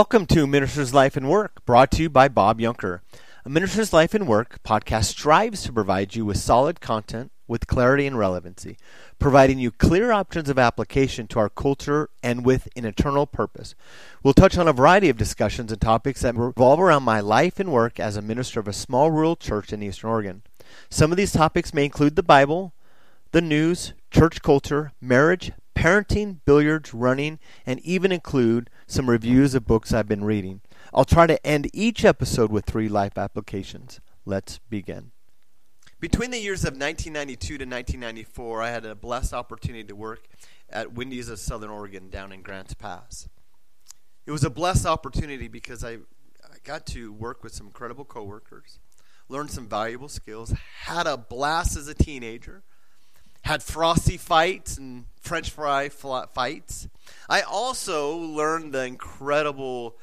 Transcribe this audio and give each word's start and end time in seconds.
Welcome 0.00 0.24
to 0.28 0.46
Minister's 0.46 0.94
Life 0.94 1.14
and 1.18 1.28
Work, 1.28 1.62
brought 1.66 1.90
to 1.90 2.02
you 2.02 2.08
by 2.08 2.26
Bob 2.26 2.58
Yunker. 2.58 3.00
A 3.44 3.50
Minister's 3.50 3.92
Life 3.92 4.14
and 4.14 4.26
Work 4.26 4.62
podcast 4.64 5.04
strives 5.04 5.62
to 5.64 5.74
provide 5.74 6.16
you 6.16 6.24
with 6.24 6.38
solid 6.38 6.80
content 6.80 7.32
with 7.46 7.66
clarity 7.66 8.06
and 8.06 8.16
relevancy, 8.16 8.78
providing 9.18 9.58
you 9.58 9.70
clear 9.70 10.10
options 10.10 10.48
of 10.48 10.58
application 10.58 11.26
to 11.26 11.38
our 11.38 11.50
culture 11.50 12.08
and 12.22 12.46
with 12.46 12.66
an 12.76 12.86
eternal 12.86 13.26
purpose. 13.26 13.74
We'll 14.22 14.32
touch 14.32 14.56
on 14.56 14.66
a 14.66 14.72
variety 14.72 15.10
of 15.10 15.18
discussions 15.18 15.70
and 15.70 15.78
topics 15.82 16.22
that 16.22 16.34
revolve 16.34 16.80
around 16.80 17.02
my 17.02 17.20
life 17.20 17.60
and 17.60 17.70
work 17.70 18.00
as 18.00 18.16
a 18.16 18.22
minister 18.22 18.58
of 18.58 18.68
a 18.68 18.72
small 18.72 19.10
rural 19.10 19.36
church 19.36 19.70
in 19.70 19.82
Eastern 19.82 20.08
Oregon. 20.08 20.42
Some 20.88 21.10
of 21.10 21.18
these 21.18 21.32
topics 21.32 21.74
may 21.74 21.84
include 21.84 22.16
the 22.16 22.22
Bible, 22.22 22.72
the 23.32 23.42
news, 23.42 23.92
church 24.10 24.40
culture, 24.40 24.92
marriage, 24.98 25.52
parenting, 25.80 26.40
billiards, 26.44 26.92
running, 26.92 27.38
and 27.64 27.80
even 27.80 28.12
include 28.12 28.68
some 28.90 29.08
reviews 29.08 29.54
of 29.54 29.66
books 29.66 29.92
I've 29.92 30.08
been 30.08 30.24
reading. 30.24 30.60
I'll 30.92 31.04
try 31.04 31.26
to 31.26 31.44
end 31.46 31.70
each 31.72 32.04
episode 32.04 32.50
with 32.50 32.64
three 32.64 32.88
life 32.88 33.16
applications. 33.16 34.00
Let's 34.24 34.58
begin. 34.58 35.12
Between 36.00 36.30
the 36.30 36.40
years 36.40 36.64
of 36.64 36.72
1992 36.72 37.58
to 37.58 37.64
1994, 37.64 38.62
I 38.62 38.70
had 38.70 38.84
a 38.84 38.94
blessed 38.94 39.32
opportunity 39.32 39.84
to 39.84 39.94
work 39.94 40.26
at 40.68 40.92
Wendy's 40.92 41.28
of 41.28 41.38
Southern 41.38 41.70
Oregon 41.70 42.10
down 42.10 42.32
in 42.32 42.42
Grants 42.42 42.74
Pass. 42.74 43.28
It 44.26 44.32
was 44.32 44.44
a 44.44 44.50
blessed 44.50 44.86
opportunity 44.86 45.46
because 45.46 45.84
I, 45.84 45.92
I 46.42 46.56
got 46.64 46.86
to 46.86 47.12
work 47.12 47.44
with 47.44 47.52
some 47.52 47.66
incredible 47.66 48.04
coworkers, 48.04 48.78
learn 49.28 49.48
some 49.48 49.68
valuable 49.68 50.08
skills, 50.08 50.52
had 50.84 51.06
a 51.06 51.16
blast 51.16 51.76
as 51.76 51.86
a 51.86 51.94
teenager, 51.94 52.62
had 53.42 53.62
frosty 53.62 54.16
fights 54.16 54.76
and 54.76 55.04
french 55.20 55.50
fry 55.50 55.88
fights. 55.88 56.88
I 57.28 57.42
also 57.42 58.16
learned 58.16 58.72
the 58.72 58.84
incredible 58.84 59.96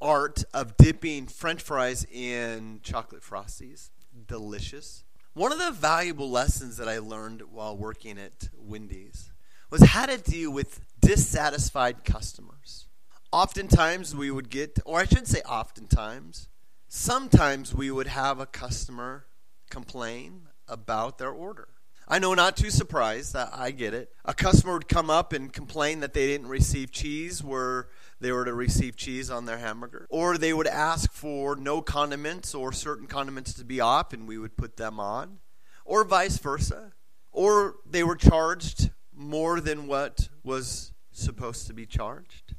art 0.00 0.44
of 0.52 0.76
dipping 0.76 1.26
french 1.26 1.62
fries 1.62 2.04
in 2.12 2.80
chocolate 2.82 3.22
frosties. 3.22 3.90
Delicious. 4.26 5.04
One 5.34 5.52
of 5.52 5.58
the 5.58 5.70
valuable 5.70 6.30
lessons 6.30 6.76
that 6.76 6.88
I 6.88 6.98
learned 6.98 7.42
while 7.50 7.76
working 7.76 8.18
at 8.18 8.50
Wendy's 8.58 9.30
was 9.70 9.82
how 9.82 10.04
to 10.06 10.18
deal 10.18 10.50
with 10.50 10.80
dissatisfied 11.00 12.04
customers. 12.04 12.86
Oftentimes 13.32 14.14
we 14.14 14.30
would 14.30 14.50
get, 14.50 14.78
or 14.84 15.00
I 15.00 15.04
shouldn't 15.04 15.28
say 15.28 15.40
oftentimes, 15.48 16.48
sometimes 16.88 17.74
we 17.74 17.90
would 17.90 18.08
have 18.08 18.38
a 18.38 18.46
customer 18.46 19.24
complain 19.70 20.48
about 20.68 21.16
their 21.16 21.30
order. 21.30 21.68
I 22.08 22.18
know, 22.18 22.34
not 22.34 22.56
too 22.56 22.70
surprised. 22.70 23.36
I 23.36 23.70
get 23.70 23.94
it. 23.94 24.12
A 24.24 24.34
customer 24.34 24.74
would 24.74 24.88
come 24.88 25.08
up 25.08 25.32
and 25.32 25.52
complain 25.52 26.00
that 26.00 26.12
they 26.12 26.26
didn't 26.26 26.48
receive 26.48 26.90
cheese 26.90 27.42
where 27.42 27.88
they 28.20 28.32
were 28.32 28.44
to 28.44 28.52
receive 28.54 28.96
cheese 28.96 29.30
on 29.30 29.46
their 29.46 29.58
hamburger. 29.58 30.06
Or 30.10 30.36
they 30.36 30.52
would 30.52 30.66
ask 30.66 31.12
for 31.12 31.56
no 31.56 31.80
condiments 31.80 32.54
or 32.54 32.72
certain 32.72 33.06
condiments 33.06 33.54
to 33.54 33.64
be 33.64 33.80
off, 33.80 34.12
and 34.12 34.28
we 34.28 34.38
would 34.38 34.56
put 34.56 34.76
them 34.76 35.00
on. 35.00 35.38
Or 35.84 36.04
vice 36.04 36.38
versa. 36.38 36.92
Or 37.30 37.76
they 37.88 38.04
were 38.04 38.16
charged 38.16 38.90
more 39.14 39.60
than 39.60 39.86
what 39.86 40.28
was 40.44 40.92
supposed 41.12 41.66
to 41.66 41.72
be 41.72 41.86
charged. 41.86 42.54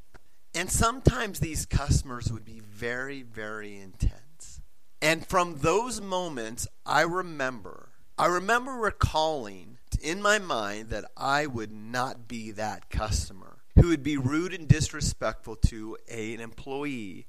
And 0.56 0.70
sometimes 0.70 1.40
these 1.40 1.66
customers 1.66 2.32
would 2.32 2.46
be 2.46 2.60
very, 2.60 3.24
very 3.24 3.80
intense. 3.80 4.62
And 5.02 5.26
from 5.26 5.58
those 5.60 6.00
moments, 6.00 6.68
I 6.86 7.02
remember 7.02 7.90
I 8.24 8.28
remember 8.28 8.72
recalling 8.72 9.80
in 10.02 10.22
my 10.22 10.40
mind 10.40 10.92
that 10.92 11.04
I 11.18 11.46
would 11.46 11.74
not 11.74 12.26
be 12.26 12.52
that 12.52 12.90
customer 12.90 13.58
who 13.76 13.90
would 13.90 14.02
be 14.02 14.16
rude 14.16 14.54
and 14.54 14.66
disrespectful 14.66 15.58
to 15.58 15.98
a, 16.10 16.34
an 16.34 16.40
employee 16.40 17.26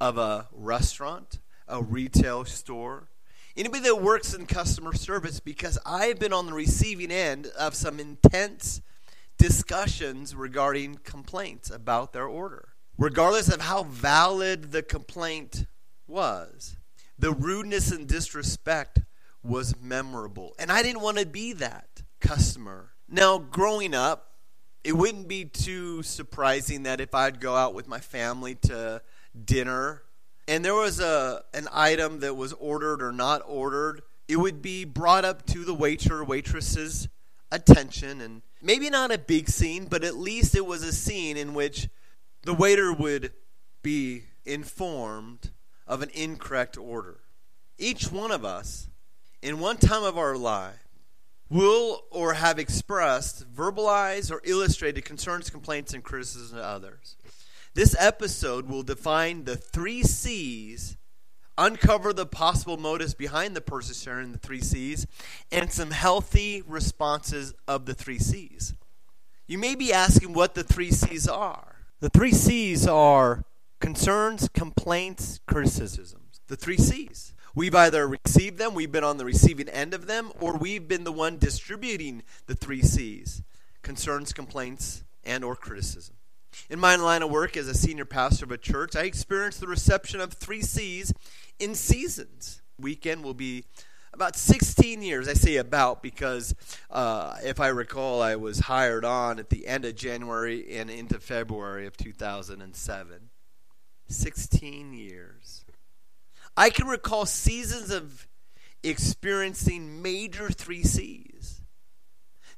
of 0.00 0.18
a 0.18 0.46
restaurant, 0.52 1.40
a 1.66 1.82
retail 1.82 2.44
store, 2.44 3.08
anybody 3.56 3.82
that 3.88 4.00
works 4.00 4.34
in 4.34 4.46
customer 4.46 4.94
service 4.94 5.40
because 5.40 5.80
I 5.84 6.06
have 6.06 6.20
been 6.20 6.32
on 6.32 6.46
the 6.46 6.52
receiving 6.52 7.10
end 7.10 7.48
of 7.58 7.74
some 7.74 7.98
intense 7.98 8.80
discussions 9.38 10.36
regarding 10.36 11.00
complaints 11.02 11.70
about 11.70 12.12
their 12.12 12.28
order. 12.28 12.68
Regardless 12.96 13.52
of 13.52 13.62
how 13.62 13.82
valid 13.82 14.70
the 14.70 14.84
complaint 14.84 15.66
was, 16.06 16.76
the 17.18 17.32
rudeness 17.32 17.90
and 17.90 18.06
disrespect 18.06 19.00
was 19.46 19.74
memorable. 19.80 20.54
And 20.58 20.70
I 20.70 20.82
didn't 20.82 21.02
want 21.02 21.18
to 21.18 21.26
be 21.26 21.52
that 21.54 22.02
customer. 22.20 22.92
Now, 23.08 23.38
growing 23.38 23.94
up, 23.94 24.32
it 24.84 24.96
wouldn't 24.96 25.28
be 25.28 25.44
too 25.44 26.02
surprising 26.02 26.84
that 26.84 27.00
if 27.00 27.14
I'd 27.14 27.40
go 27.40 27.54
out 27.54 27.74
with 27.74 27.88
my 27.88 27.98
family 27.98 28.54
to 28.62 29.02
dinner 29.44 30.02
and 30.48 30.64
there 30.64 30.74
was 30.74 31.00
a 31.00 31.42
an 31.52 31.68
item 31.72 32.20
that 32.20 32.34
was 32.34 32.52
ordered 32.54 33.02
or 33.02 33.12
not 33.12 33.42
ordered, 33.46 34.02
it 34.28 34.36
would 34.36 34.62
be 34.62 34.84
brought 34.84 35.24
up 35.24 35.44
to 35.46 35.64
the 35.64 35.74
waiter 35.74 36.18
or 36.18 36.24
waitress's 36.24 37.08
attention 37.50 38.20
and 38.20 38.42
maybe 38.62 38.90
not 38.90 39.12
a 39.12 39.18
big 39.18 39.48
scene, 39.48 39.86
but 39.86 40.04
at 40.04 40.16
least 40.16 40.54
it 40.54 40.66
was 40.66 40.82
a 40.82 40.92
scene 40.92 41.36
in 41.36 41.54
which 41.54 41.88
the 42.42 42.54
waiter 42.54 42.92
would 42.92 43.32
be 43.82 44.24
informed 44.44 45.50
of 45.86 46.02
an 46.02 46.10
incorrect 46.14 46.76
order. 46.76 47.20
Each 47.78 48.10
one 48.10 48.30
of 48.30 48.44
us 48.44 48.88
in 49.46 49.60
one 49.60 49.76
time 49.76 50.02
of 50.02 50.18
our 50.18 50.36
life 50.36 50.88
will 51.48 52.02
or 52.10 52.34
have 52.34 52.58
expressed, 52.58 53.48
verbalized, 53.54 54.32
or 54.32 54.40
illustrated 54.42 55.04
concerns, 55.04 55.50
complaints, 55.50 55.94
and 55.94 56.02
criticisms 56.02 56.50
of 56.52 56.58
others. 56.58 57.16
This 57.72 57.94
episode 57.96 58.68
will 58.68 58.82
define 58.82 59.44
the 59.44 59.56
three 59.56 60.02
C's, 60.02 60.96
uncover 61.56 62.12
the 62.12 62.26
possible 62.26 62.76
motives 62.76 63.14
behind 63.14 63.54
the 63.54 63.60
person 63.60 63.94
sharing 63.94 64.32
the 64.32 64.38
three 64.38 64.60
C's, 64.60 65.06
and 65.52 65.70
some 65.70 65.92
healthy 65.92 66.64
responses 66.66 67.54
of 67.68 67.86
the 67.86 67.94
three 67.94 68.18
C's. 68.18 68.74
You 69.46 69.58
may 69.58 69.76
be 69.76 69.92
asking 69.92 70.32
what 70.32 70.56
the 70.56 70.64
three 70.64 70.90
C's 70.90 71.28
are. 71.28 71.76
The 72.00 72.10
three 72.10 72.32
C's 72.32 72.88
are 72.88 73.44
concerns, 73.78 74.48
complaints, 74.48 75.38
criticisms. 75.46 76.40
The 76.48 76.56
three 76.56 76.78
C's. 76.78 77.32
We've 77.56 77.74
either 77.74 78.06
received 78.06 78.58
them, 78.58 78.74
we've 78.74 78.92
been 78.92 79.02
on 79.02 79.16
the 79.16 79.24
receiving 79.24 79.70
end 79.70 79.94
of 79.94 80.06
them, 80.06 80.30
or 80.40 80.58
we've 80.58 80.86
been 80.86 81.04
the 81.04 81.10
one 81.10 81.38
distributing 81.38 82.22
the 82.44 82.54
three 82.54 82.82
C's 82.82 83.42
concerns, 83.80 84.34
complaints, 84.34 85.04
and 85.24 85.42
or 85.42 85.56
criticism. 85.56 86.16
In 86.68 86.78
my 86.78 86.96
line 86.96 87.22
of 87.22 87.30
work 87.30 87.56
as 87.56 87.66
a 87.66 87.74
senior 87.74 88.04
pastor 88.04 88.44
of 88.44 88.50
a 88.50 88.58
church, 88.58 88.94
I 88.94 89.04
experienced 89.04 89.60
the 89.60 89.68
reception 89.68 90.20
of 90.20 90.34
three 90.34 90.60
C's 90.60 91.14
in 91.58 91.74
seasons. 91.74 92.60
Weekend 92.78 93.24
will 93.24 93.32
be 93.32 93.64
about 94.12 94.36
16 94.36 95.00
years. 95.00 95.26
I 95.26 95.32
say 95.32 95.56
about 95.56 96.02
because 96.02 96.54
uh, 96.90 97.36
if 97.42 97.58
I 97.58 97.68
recall, 97.68 98.20
I 98.20 98.36
was 98.36 98.60
hired 98.60 99.06
on 99.06 99.38
at 99.38 99.48
the 99.48 99.66
end 99.66 99.86
of 99.86 99.96
January 99.96 100.76
and 100.76 100.90
into 100.90 101.18
February 101.18 101.86
of 101.86 101.96
2007. 101.96 103.30
16 104.08 104.92
years. 104.92 105.65
I 106.56 106.70
can 106.70 106.86
recall 106.86 107.26
seasons 107.26 107.90
of 107.90 108.26
experiencing 108.82 110.02
major 110.02 110.48
three 110.48 110.82
C's. 110.82 111.60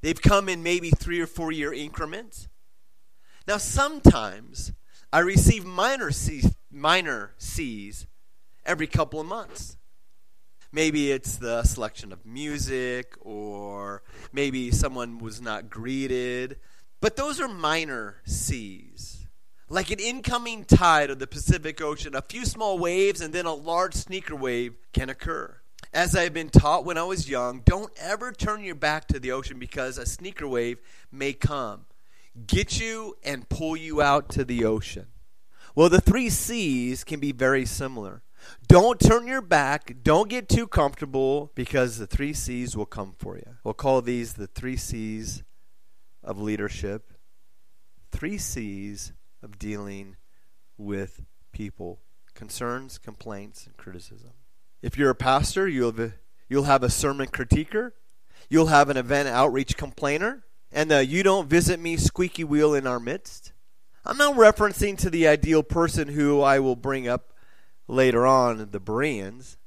They've 0.00 0.20
come 0.20 0.48
in 0.48 0.62
maybe 0.62 0.91
three 0.91 1.20
or 1.20 1.26
four 1.26 1.50
year 1.50 1.72
increments. 1.72 2.48
Now, 3.47 3.56
sometimes 3.56 4.72
I 5.12 5.20
receive 5.20 5.64
minor 5.64 6.10
C's, 6.12 6.54
minor 6.70 7.32
C's 7.38 8.06
every 8.64 8.87
couple 8.87 9.20
of 9.20 9.26
months. 9.26 9.76
Maybe 10.70 11.11
it's 11.11 11.37
the 11.37 11.62
selection 11.62 12.12
of 12.12 12.26
music, 12.26 13.14
or 13.20 14.02
maybe 14.32 14.70
someone 14.70 15.19
was 15.19 15.40
not 15.40 15.70
greeted. 15.70 16.58
But 17.00 17.17
those 17.17 17.40
are 17.40 17.49
minor 17.49 18.17
C's. 18.26 19.18
Like 19.70 19.91
an 19.91 20.00
incoming 20.00 20.65
tide 20.65 21.11
of 21.11 21.19
the 21.19 21.26
Pacific 21.26 21.82
Ocean, 21.82 22.15
a 22.15 22.23
few 22.23 22.47
small 22.47 22.79
waves 22.79 23.20
and 23.20 23.35
then 23.35 23.44
a 23.44 23.53
large 23.53 23.94
sneaker 23.94 24.35
wave 24.35 24.75
can 24.94 25.11
occur. 25.11 25.61
As 25.93 26.17
I've 26.17 26.32
been 26.32 26.49
taught 26.49 26.85
when 26.85 26.97
I 26.97 27.03
was 27.05 27.29
young, 27.29 27.61
don't 27.65 27.93
ever 27.99 28.32
turn 28.32 28.65
your 28.65 28.75
back 28.75 29.09
to 29.09 29.20
the 29.20 29.32
ocean 29.32 29.59
because 29.59 29.99
a 29.99 30.06
sneaker 30.06 30.49
wave 30.49 30.79
may 31.12 31.32
come, 31.32 31.87
get 32.47 32.81
you, 32.81 33.17
and 33.23 33.49
pull 33.49 33.76
you 33.76 34.00
out 34.00 34.29
to 34.31 34.44
the 34.44 34.65
ocean. 34.65 35.06
Well, 35.75 35.88
the 35.88 36.00
three 36.00 36.31
C's 36.31 37.05
can 37.05 37.20
be 37.20 37.32
very 37.32 37.65
similar. 37.65 38.23
Don't 38.67 38.99
turn 38.99 39.26
your 39.26 39.41
back. 39.41 39.97
Don't 40.03 40.29
get 40.29 40.49
too 40.49 40.67
comfortable 40.67 41.53
because 41.55 41.99
the 41.99 42.06
three 42.06 42.32
C's 42.32 42.76
will 42.76 42.87
come 42.87 43.15
for 43.19 43.37
you. 43.37 43.56
We'll 43.65 43.75
call 43.75 44.03
these 44.03 44.35
the 44.35 44.47
three 44.47 44.76
C's 44.76 45.43
of 46.23 46.41
leadership. 46.41 47.12
Three 48.11 48.38
C's 48.38 49.12
of 49.43 49.58
dealing 49.58 50.17
with 50.76 51.25
people 51.52 52.00
concerns, 52.35 52.99
complaints, 52.99 53.67
and 53.67 53.76
criticism. 53.76 54.31
If 54.81 54.96
you're 54.96 55.11
a 55.11 55.14
pastor, 55.14 55.67
you'll 55.67 55.90
have 55.90 55.99
a, 55.99 56.14
you'll 56.49 56.64
have 56.64 56.85
a 56.85 56.90
sermon 56.90 57.26
critiquer, 57.26 57.93
you'll 58.49 58.67
have 58.67 58.88
an 58.88 58.96
event 58.96 59.29
outreach 59.29 59.76
complainer, 59.76 60.44
and 60.70 60.90
the 60.90 61.05
you 61.05 61.23
don't 61.23 61.49
visit 61.49 61.81
me 61.81 61.96
squeaky 61.96 62.44
wheel 62.44 62.75
in 62.75 62.87
our 62.87 63.00
midst. 63.00 63.52
I'm 64.05 64.17
not 64.17 64.37
referencing 64.37 64.96
to 64.99 65.11
the 65.11 65.26
ideal 65.26 65.62
person 65.62 66.08
who 66.08 66.41
I 66.41 66.61
will 66.61 66.76
bring 66.76 67.08
up 67.08 67.32
later 67.88 68.25
on, 68.26 68.70
the 68.70 68.81
Bereans, 68.81 69.58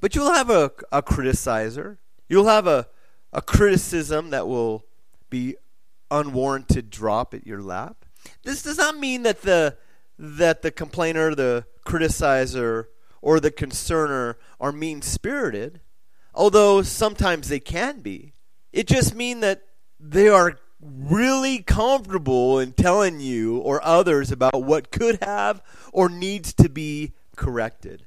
but 0.00 0.14
you'll 0.14 0.32
have 0.32 0.50
a, 0.50 0.70
a 0.92 1.02
criticizer. 1.02 1.96
You'll 2.28 2.46
have 2.46 2.66
a, 2.66 2.88
a 3.32 3.40
criticism 3.40 4.30
that 4.30 4.46
will 4.46 4.84
be 5.30 5.56
unwarranted 6.10 6.90
drop 6.90 7.32
at 7.32 7.46
your 7.46 7.62
lap. 7.62 8.04
This 8.42 8.62
does 8.62 8.78
not 8.78 8.98
mean 8.98 9.22
that 9.22 9.42
the 9.42 9.76
that 10.18 10.62
the 10.62 10.70
complainer, 10.70 11.34
the 11.34 11.64
criticizer, 11.86 12.86
or 13.22 13.40
the 13.40 13.50
concerner 13.50 14.34
are 14.60 14.72
mean 14.72 15.00
spirited, 15.02 15.80
although 16.34 16.82
sometimes 16.82 17.48
they 17.48 17.60
can 17.60 18.00
be. 18.00 18.32
It 18.72 18.86
just 18.86 19.14
means 19.14 19.40
that 19.40 19.62
they 20.00 20.28
are 20.28 20.58
really 20.80 21.60
comfortable 21.62 22.58
in 22.58 22.72
telling 22.72 23.20
you 23.20 23.58
or 23.58 23.84
others 23.84 24.30
about 24.30 24.62
what 24.62 24.90
could 24.90 25.22
have 25.22 25.62
or 25.92 26.08
needs 26.08 26.52
to 26.54 26.68
be 26.68 27.12
corrected. 27.36 28.06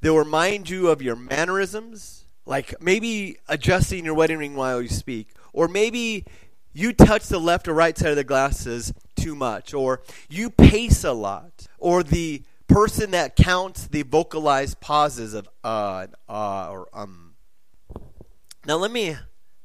They'll 0.00 0.16
remind 0.16 0.68
you 0.68 0.88
of 0.88 1.02
your 1.02 1.16
mannerisms, 1.16 2.24
like 2.44 2.80
maybe 2.80 3.38
adjusting 3.48 4.04
your 4.04 4.14
wedding 4.14 4.38
ring 4.38 4.54
while 4.54 4.82
you 4.82 4.88
speak, 4.88 5.28
or 5.52 5.68
maybe 5.68 6.24
you 6.72 6.92
touch 6.92 7.26
the 7.26 7.38
left 7.38 7.68
or 7.68 7.74
right 7.74 7.96
side 7.96 8.10
of 8.10 8.16
the 8.16 8.24
glasses 8.24 8.92
too 9.16 9.34
much, 9.34 9.74
or 9.74 10.02
you 10.28 10.50
pace 10.50 11.04
a 11.04 11.12
lot, 11.12 11.66
or 11.78 12.02
the 12.02 12.42
person 12.66 13.10
that 13.10 13.36
counts 13.36 13.86
the 13.86 14.02
vocalized 14.02 14.80
pauses 14.80 15.34
of 15.34 15.48
uh 15.62 16.06
and 16.06 16.14
uh 16.28 16.70
or 16.70 16.88
um. 16.92 17.34
Now 18.66 18.76
let 18.76 18.90
me 18.90 19.16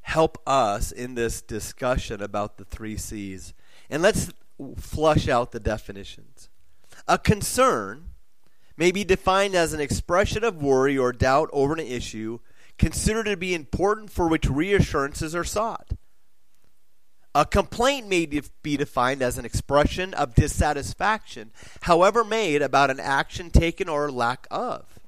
help 0.02 0.38
us 0.46 0.90
in 0.90 1.14
this 1.14 1.42
discussion 1.42 2.22
about 2.22 2.56
the 2.56 2.64
three 2.64 2.96
C's. 2.96 3.54
And 3.90 4.02
let's 4.02 4.30
flush 4.76 5.28
out 5.28 5.52
the 5.52 5.60
definitions. 5.60 6.48
A 7.06 7.18
concern 7.18 8.10
may 8.76 8.90
be 8.90 9.04
defined 9.04 9.54
as 9.54 9.72
an 9.72 9.80
expression 9.80 10.44
of 10.44 10.62
worry 10.62 10.96
or 10.96 11.12
doubt 11.12 11.50
over 11.52 11.74
an 11.74 11.80
issue 11.80 12.38
considered 12.78 13.24
to 13.24 13.36
be 13.36 13.54
important 13.54 14.10
for 14.10 14.28
which 14.28 14.48
reassurances 14.48 15.34
are 15.34 15.44
sought. 15.44 15.92
A 17.34 17.44
complaint 17.44 18.08
may 18.08 18.26
be 18.26 18.76
defined 18.76 19.22
as 19.22 19.38
an 19.38 19.44
expression 19.44 20.14
of 20.14 20.34
dissatisfaction, 20.34 21.52
however 21.82 22.24
made, 22.24 22.62
about 22.62 22.90
an 22.90 22.98
action 22.98 23.50
taken 23.50 23.88
or 23.88 24.10
lack 24.10 24.46
of. 24.50 24.98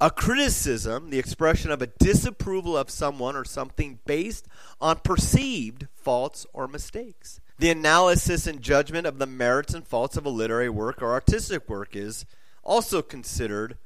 A 0.00 0.10
criticism, 0.10 1.10
the 1.10 1.18
expression 1.18 1.70
of 1.70 1.82
a 1.82 1.86
disapproval 1.86 2.76
of 2.76 2.88
someone 2.88 3.36
or 3.36 3.44
something 3.44 3.98
based 4.06 4.48
on 4.80 5.00
perceived 5.00 5.88
faults 5.94 6.46
or 6.54 6.66
mistakes. 6.66 7.40
The 7.58 7.70
analysis 7.70 8.46
and 8.46 8.62
judgment 8.62 9.06
of 9.06 9.18
the 9.18 9.26
merits 9.26 9.74
and 9.74 9.86
faults 9.86 10.16
of 10.16 10.24
a 10.24 10.30
literary 10.30 10.70
work 10.70 11.02
or 11.02 11.12
artistic 11.12 11.68
work 11.68 11.94
is 11.94 12.24
also 12.64 13.02
considered 13.02 13.76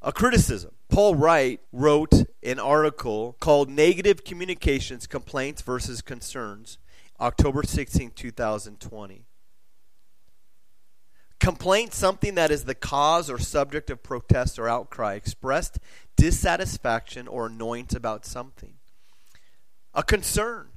a 0.00 0.12
criticism. 0.12 0.72
Paul 0.88 1.14
Wright 1.16 1.60
wrote 1.70 2.14
an 2.42 2.58
article 2.58 3.36
called 3.40 3.68
Negative 3.68 4.24
Communications 4.24 5.06
Complaints 5.06 5.60
versus 5.62 6.00
Concerns, 6.00 6.78
October 7.20 7.62
16, 7.62 8.10
2020. 8.12 9.24
Complaint, 11.38 11.94
something 11.94 12.34
that 12.34 12.50
is 12.50 12.64
the 12.64 12.74
cause 12.74 13.30
or 13.30 13.38
subject 13.38 13.90
of 13.90 14.02
protest 14.02 14.58
or 14.58 14.68
outcry, 14.68 15.14
expressed 15.14 15.78
dissatisfaction 16.16 17.28
or 17.28 17.46
annoyance 17.46 17.94
about 17.94 18.24
something. 18.24 18.74
A 19.94 20.02
concern. 20.02 20.68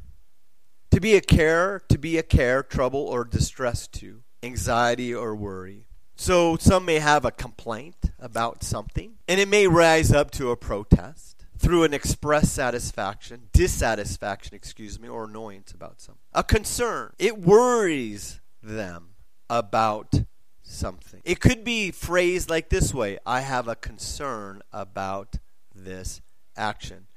To 0.91 0.99
be 0.99 1.15
a 1.15 1.21
care, 1.21 1.81
to 1.87 1.97
be 1.97 2.17
a 2.17 2.23
care, 2.23 2.63
trouble, 2.63 2.99
or 2.99 3.23
distress 3.23 3.87
to, 3.87 4.23
anxiety 4.43 5.15
or 5.15 5.35
worry. 5.35 5.85
So 6.21 6.55
some 6.55 6.85
may 6.85 6.99
have 6.99 7.25
a 7.25 7.31
complaint 7.31 8.11
about 8.19 8.63
something, 8.63 9.15
and 9.27 9.39
it 9.39 9.47
may 9.47 9.65
rise 9.65 10.11
up 10.11 10.29
to 10.33 10.51
a 10.51 10.55
protest 10.55 11.47
through 11.57 11.83
an 11.83 11.95
express 11.95 12.51
satisfaction, 12.51 13.49
dissatisfaction, 13.53 14.53
excuse 14.53 14.99
me, 14.99 15.09
or 15.09 15.23
annoyance 15.23 15.71
about 15.71 15.99
something. 15.99 16.21
A 16.31 16.43
concern. 16.43 17.13
It 17.17 17.39
worries 17.39 18.39
them 18.61 19.15
about 19.49 20.13
something. 20.61 21.21
It 21.25 21.39
could 21.39 21.63
be 21.63 21.89
phrased 21.89 22.51
like 22.51 22.69
this 22.69 22.93
way 22.93 23.17
I 23.25 23.41
have 23.41 23.67
a 23.67 23.75
concern 23.75 24.61
about 24.71 25.37
this 25.73 26.21
action. 26.55 27.07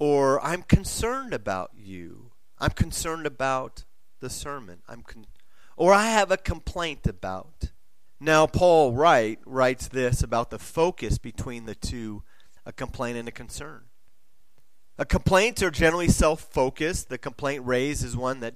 Or 0.00 0.44
I'm 0.44 0.62
concerned 0.62 1.32
about 1.32 1.70
you. 1.76 2.32
I'm 2.58 2.70
concerned 2.70 3.24
about 3.24 3.84
the 4.18 4.28
sermon. 4.28 4.82
I'm 4.88 5.02
con- 5.02 5.26
or 5.76 5.94
I 5.94 6.06
have 6.06 6.32
a 6.32 6.36
complaint 6.36 7.06
about. 7.06 7.70
Now 8.20 8.46
Paul 8.46 8.92
Wright 8.92 9.38
writes 9.46 9.88
this 9.88 10.22
about 10.22 10.50
the 10.50 10.58
focus 10.58 11.18
between 11.18 11.66
the 11.66 11.74
two, 11.74 12.24
a 12.66 12.72
complaint 12.72 13.16
and 13.16 13.28
a 13.28 13.32
concern. 13.32 13.82
A 15.00 15.04
complaints 15.04 15.62
are 15.62 15.70
generally 15.70 16.08
self-focused. 16.08 17.08
The 17.08 17.18
complaint 17.18 17.64
raised 17.64 18.04
is 18.04 18.16
one 18.16 18.40
that 18.40 18.54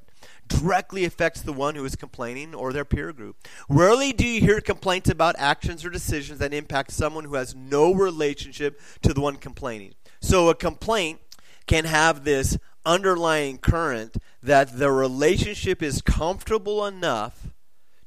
directly 0.49 1.05
affects 1.05 1.41
the 1.41 1.53
one 1.53 1.76
who 1.76 1.85
is 1.85 1.94
complaining 1.94 2.53
or 2.53 2.73
their 2.73 2.85
peer 2.85 3.12
group. 3.12 3.37
Rarely 3.69 4.12
do 4.12 4.26
you 4.26 4.41
hear 4.41 4.61
complaints 4.61 5.09
about 5.09 5.37
actions 5.38 5.85
or 5.85 5.91
decisions 5.91 6.41
that 6.41 6.53
impact 6.53 6.91
someone 6.91 7.25
who 7.25 7.37
has 7.37 7.55
no 7.55 7.94
relationship 7.94 8.81
to 9.03 9.14
the 9.14 9.20
one 9.20 9.37
complaining. 9.37 9.94
So 10.20 10.49
a 10.49 10.55
complaint 10.56 11.20
can 11.69 11.85
have 11.85 12.25
this 12.25 12.59
underlying 12.85 13.59
current 13.59 14.17
that 14.43 14.79
the 14.81 14.91
relationship 14.91 15.81
is 15.81 16.03
comfortable 16.03 16.85
enough 16.85 17.55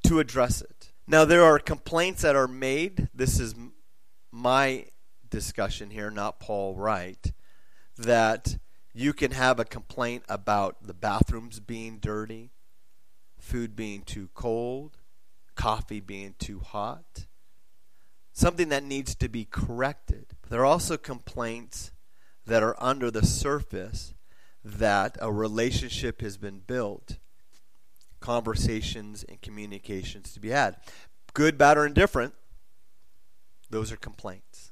to 0.07 0.19
address 0.19 0.61
it. 0.61 0.74
Now, 1.07 1.23
there 1.23 1.43
are 1.43 1.59
complaints 1.59 2.23
that 2.23 2.35
are 2.35 2.47
made. 2.47 3.09
This 3.13 3.39
is 3.39 3.53
my 4.31 4.87
discussion 5.29 5.91
here, 5.91 6.09
not 6.09 6.39
Paul 6.39 6.75
Wright, 6.75 7.31
that 7.95 8.57
you 8.91 9.13
can 9.13 9.29
have 9.31 9.59
a 9.59 9.65
complaint 9.65 10.23
about 10.27 10.87
the 10.87 10.95
bathrooms 10.95 11.59
being 11.59 11.99
dirty, 11.99 12.49
food 13.37 13.75
being 13.75 14.01
too 14.01 14.29
cold, 14.33 14.97
coffee 15.53 15.99
being 15.99 16.33
too 16.39 16.59
hot, 16.59 17.27
something 18.33 18.69
that 18.69 18.83
needs 18.83 19.13
to 19.13 19.29
be 19.29 19.45
corrected. 19.45 20.25
There 20.49 20.61
are 20.61 20.65
also 20.65 20.97
complaints 20.97 21.91
that 22.47 22.63
are 22.63 22.75
under 22.79 23.11
the 23.11 23.25
surface 23.25 24.15
that 24.63 25.17
a 25.21 25.31
relationship 25.31 26.21
has 26.21 26.37
been 26.37 26.61
built, 26.65 27.19
conversations 28.25 29.23
and 29.29 29.39
communications 29.41 30.33
to 30.33 30.39
be 30.39 30.49
had. 30.49 30.77
Good, 31.35 31.59
bad, 31.59 31.77
or 31.77 31.85
indifferent, 31.85 32.33
those 33.69 33.91
are 33.91 33.97
complaints. 33.97 34.71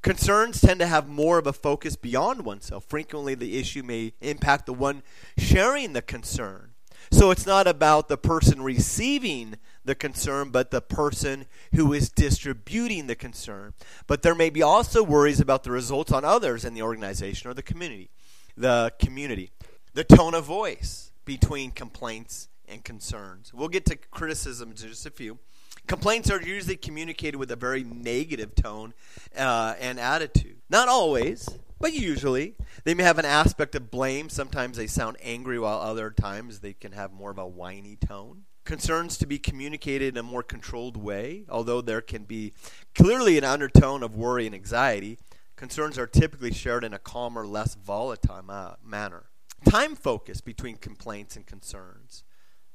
Concerns 0.00 0.60
tend 0.60 0.78
to 0.78 0.86
have 0.86 1.08
more 1.08 1.38
of 1.38 1.46
a 1.48 1.52
focus 1.52 1.96
beyond 1.96 2.44
oneself. 2.44 2.84
Frequently, 2.84 3.34
the 3.34 3.58
issue 3.58 3.82
may 3.82 4.12
impact 4.20 4.66
the 4.66 4.72
one 4.72 5.02
sharing 5.36 5.92
the 5.92 6.02
concern. 6.02 6.74
So 7.10 7.32
it's 7.32 7.46
not 7.46 7.66
about 7.66 8.08
the 8.08 8.16
person 8.16 8.62
receiving 8.62 9.56
the 9.84 9.96
concern, 9.96 10.50
but 10.50 10.70
the 10.70 10.80
person 10.80 11.46
who 11.74 11.92
is 11.92 12.10
distributing 12.10 13.08
the 13.08 13.16
concern. 13.16 13.74
But 14.06 14.22
there 14.22 14.36
may 14.36 14.50
be 14.50 14.62
also 14.62 15.02
worries 15.02 15.40
about 15.40 15.64
the 15.64 15.72
results 15.72 16.12
on 16.12 16.24
others 16.24 16.64
in 16.64 16.74
the 16.74 16.82
organization 16.82 17.50
or 17.50 17.54
the 17.54 17.62
community. 17.62 18.10
The 18.56 18.92
community. 19.00 19.50
The 19.94 20.04
tone 20.04 20.34
of 20.34 20.44
voice 20.44 21.10
between 21.24 21.70
complaints 21.72 22.48
and 22.70 22.84
concerns. 22.84 23.52
We'll 23.52 23.68
get 23.68 23.86
to 23.86 23.96
criticisms 23.96 24.82
in 24.82 24.90
just 24.90 25.06
a 25.06 25.10
few. 25.10 25.38
Complaints 25.86 26.30
are 26.30 26.42
usually 26.42 26.76
communicated 26.76 27.38
with 27.38 27.50
a 27.50 27.56
very 27.56 27.82
negative 27.82 28.54
tone 28.54 28.92
uh, 29.36 29.74
and 29.80 29.98
attitude. 29.98 30.58
Not 30.68 30.88
always, 30.88 31.48
but 31.80 31.94
usually. 31.94 32.56
They 32.84 32.94
may 32.94 33.04
have 33.04 33.18
an 33.18 33.24
aspect 33.24 33.74
of 33.74 33.90
blame. 33.90 34.28
Sometimes 34.28 34.76
they 34.76 34.86
sound 34.86 35.16
angry, 35.22 35.58
while 35.58 35.78
other 35.78 36.10
times 36.10 36.60
they 36.60 36.74
can 36.74 36.92
have 36.92 37.12
more 37.12 37.30
of 37.30 37.38
a 37.38 37.46
whiny 37.46 37.96
tone. 37.96 38.44
Concerns 38.64 39.16
to 39.16 39.26
be 39.26 39.38
communicated 39.38 40.14
in 40.14 40.18
a 40.18 40.22
more 40.22 40.42
controlled 40.42 40.96
way, 40.98 41.44
although 41.48 41.80
there 41.80 42.02
can 42.02 42.24
be 42.24 42.52
clearly 42.94 43.38
an 43.38 43.44
undertone 43.44 44.02
of 44.02 44.14
worry 44.14 44.44
and 44.44 44.54
anxiety. 44.54 45.18
Concerns 45.56 45.98
are 45.98 46.06
typically 46.06 46.52
shared 46.52 46.84
in 46.84 46.92
a 46.92 46.98
calmer, 46.98 47.46
less 47.46 47.74
volatile 47.74 48.42
ma- 48.42 48.74
manner. 48.84 49.30
Time 49.64 49.96
focus 49.96 50.40
between 50.40 50.76
complaints 50.76 51.34
and 51.34 51.46
concerns. 51.46 52.24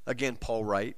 Again, 0.06 0.36
Paul 0.36 0.64
Wright 0.64 0.98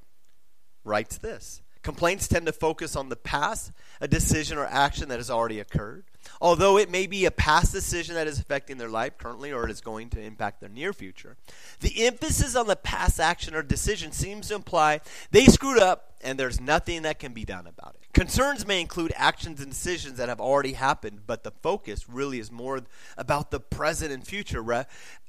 writes 0.84 1.18
this 1.18 1.62
Complaints 1.82 2.28
tend 2.28 2.48
to 2.48 2.52
focus 2.52 2.96
on 2.96 3.10
the 3.10 3.16
past, 3.16 3.72
a 4.02 4.08
decision 4.08 4.58
or 4.58 4.66
action 4.66 5.10
that 5.10 5.20
has 5.20 5.30
already 5.30 5.60
occurred. 5.60 6.06
Although 6.41 6.77
it 6.77 6.89
may 6.89 7.08
be 7.08 7.25
a 7.25 7.32
past 7.32 7.72
decision 7.72 8.15
that 8.15 8.27
is 8.27 8.39
affecting 8.39 8.77
their 8.77 8.89
life 8.89 9.17
currently 9.17 9.51
or 9.51 9.65
it 9.65 9.72
is 9.72 9.82
going 9.82 10.10
to 10.12 10.22
impact 10.22 10.60
their 10.60 10.70
near 10.70 10.94
future, 10.94 11.38
the 11.79 12.05
emphasis 12.05 12.55
on 12.55 12.67
the 12.67 12.75
past 12.75 13.20
action 13.20 13.55
or 13.55 13.62
decision 13.62 14.12
seems 14.12 14.50
to 14.50 14.55
imply 14.55 15.01
they 15.32 15.46
screwed 15.46 15.79
up 15.79 16.15
and 16.22 16.39
there's 16.39 16.60
nothing 16.60 17.03
that 17.03 17.20
can 17.20 17.34
be 17.34 17.46
done 17.46 17.67
about 17.67 17.96
it. 18.01 18.13
Concerns 18.13 18.65
may 18.65 18.82
include 18.82 19.13
actions 19.15 19.62
and 19.62 19.70
decisions 19.70 20.17
that 20.17 20.29
have 20.29 20.39
already 20.39 20.74
happened, 20.74 21.22
but 21.27 21.44
the 21.44 21.51
focus 21.51 22.10
really 22.10 22.39
is 22.39 22.51
more 22.51 22.82
about 23.17 23.51
the 23.51 23.60
present 23.60 24.12
and 24.12 24.25
future 24.25 24.63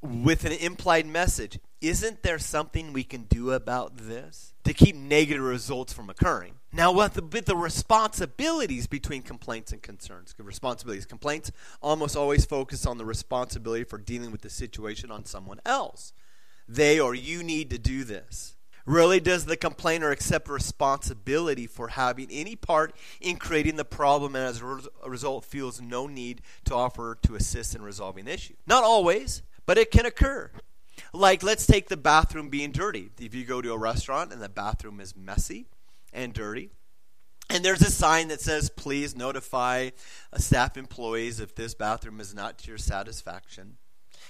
with 0.03 0.45
an 0.45 0.53
implied 0.53 1.07
message. 1.07 1.59
Isn't 1.81 2.23
there 2.23 2.39
something 2.39 2.93
we 2.93 3.05
can 3.05 3.25
do 3.25 3.53
about 3.53 3.99
this 3.99 4.55
to 4.65 4.73
keep 4.73 4.97
negative 4.97 5.43
results 5.43 5.93
from 5.93 6.09
occurring? 6.09 6.55
Now, 6.77 6.93
with 6.93 7.15
the, 7.15 7.23
with 7.23 7.47
the 7.47 7.57
responsibilities 7.57 8.87
between 8.87 9.23
complaints 9.23 9.73
and 9.73 9.81
concerns, 9.81 10.35
responsibilities, 10.37 11.07
complaints 11.07 11.51
almost 11.81 12.15
always 12.15 12.45
focus 12.45 12.85
on 12.85 12.99
the 12.99 13.05
responsibility 13.07 13.83
for 13.83 13.97
dealing 13.97 14.31
with 14.31 14.43
the 14.43 14.51
situation 14.51 15.11
on 15.11 15.25
someone 15.25 15.59
else. 15.65 16.13
They 16.69 17.01
or 17.01 17.15
you 17.15 17.43
need 17.43 17.71
to 17.71 17.79
do 17.79 18.05
this. 18.05 18.57
Really, 18.85 19.21
does 19.21 19.47
the 19.47 19.57
complainer 19.57 20.11
accept 20.11 20.51
responsibility 20.51 21.67
for 21.67 21.89
having 21.89 22.29
any 22.31 22.57
part 22.57 22.95
in 23.23 23.37
creating 23.37 23.77
the 23.77 23.85
problem 23.87 24.37
and 24.37 24.45
as 24.45 24.61
a 24.61 25.09
result 25.09 25.47
feels 25.47 25.81
no 25.81 26.07
need 26.07 26.43
to 26.67 26.75
offer 26.75 27.17
to 27.23 27.37
assist 27.37 27.75
in 27.75 27.81
resolving 27.81 28.27
the 28.27 28.35
issue. 28.35 28.55
Not 28.67 28.85
always, 28.85 29.43
but 29.65 29.79
it 29.79 29.91
can 29.91 30.05
occur. 30.05 30.51
Like, 31.15 31.43
let's 31.43 31.67
take 31.67 31.89
the 31.89 31.97
bathroom 31.97 32.51
being 32.51 32.71
dirty. 32.71 33.09
If 33.19 33.35
you 33.35 33.47
go 33.47 33.63
to 33.63 33.73
a 33.73 33.79
restaurant 33.79 34.31
and 34.31 34.43
the 34.43 34.51
bathroom 34.51 35.01
is 35.01 35.17
messy 35.17 35.69
and 36.17 36.33
dirty, 36.33 36.71
and 37.49 37.65
there's 37.65 37.83
a 37.83 37.91
sign 37.91 38.29
that 38.29 38.41
says, 38.41 38.71
please 38.71 39.15
notify 39.15 39.91
uh, 40.33 40.39
staff 40.39 40.77
employees 40.77 41.39
if 41.39 41.55
this 41.55 41.75
bathroom 41.75 42.21
is 42.21 42.35
not 42.35 42.59
to 42.59 42.69
your 42.69 42.79
satisfaction. 42.79 43.77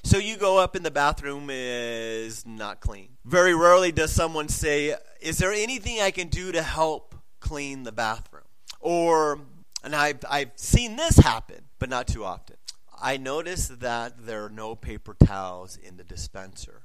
So 0.03 0.19
you 0.19 0.37
go 0.37 0.59
up 0.59 0.75
and 0.75 0.85
the 0.85 0.91
bathroom 0.91 1.49
is 1.51 2.45
not 2.45 2.81
clean. 2.81 3.17
Very 3.25 3.55
rarely 3.55 3.91
does 3.91 4.13
someone 4.13 4.49
say, 4.49 4.95
Is 5.21 5.39
there 5.39 5.53
anything 5.53 6.01
I 6.01 6.11
can 6.11 6.29
do 6.29 6.53
to 6.53 6.63
help 6.63 7.15
clean 7.41 7.85
the 7.85 7.93
bathroom? 7.93 8.45
Or, 8.81 9.41
and 9.83 9.97
I've, 9.97 10.19
I've 10.29 10.53
seen 10.57 10.97
this 10.97 11.17
happen, 11.17 11.65
but 11.79 11.89
not 11.89 12.07
too 12.07 12.25
often. 12.25 12.57
I 13.01 13.17
noticed 13.17 13.81
that 13.81 14.27
there 14.27 14.45
are 14.45 14.51
no 14.51 14.77
paper 14.77 15.17
towels 15.25 15.77
in 15.77 15.97
the 15.97 16.05
dispenser. 16.05 16.83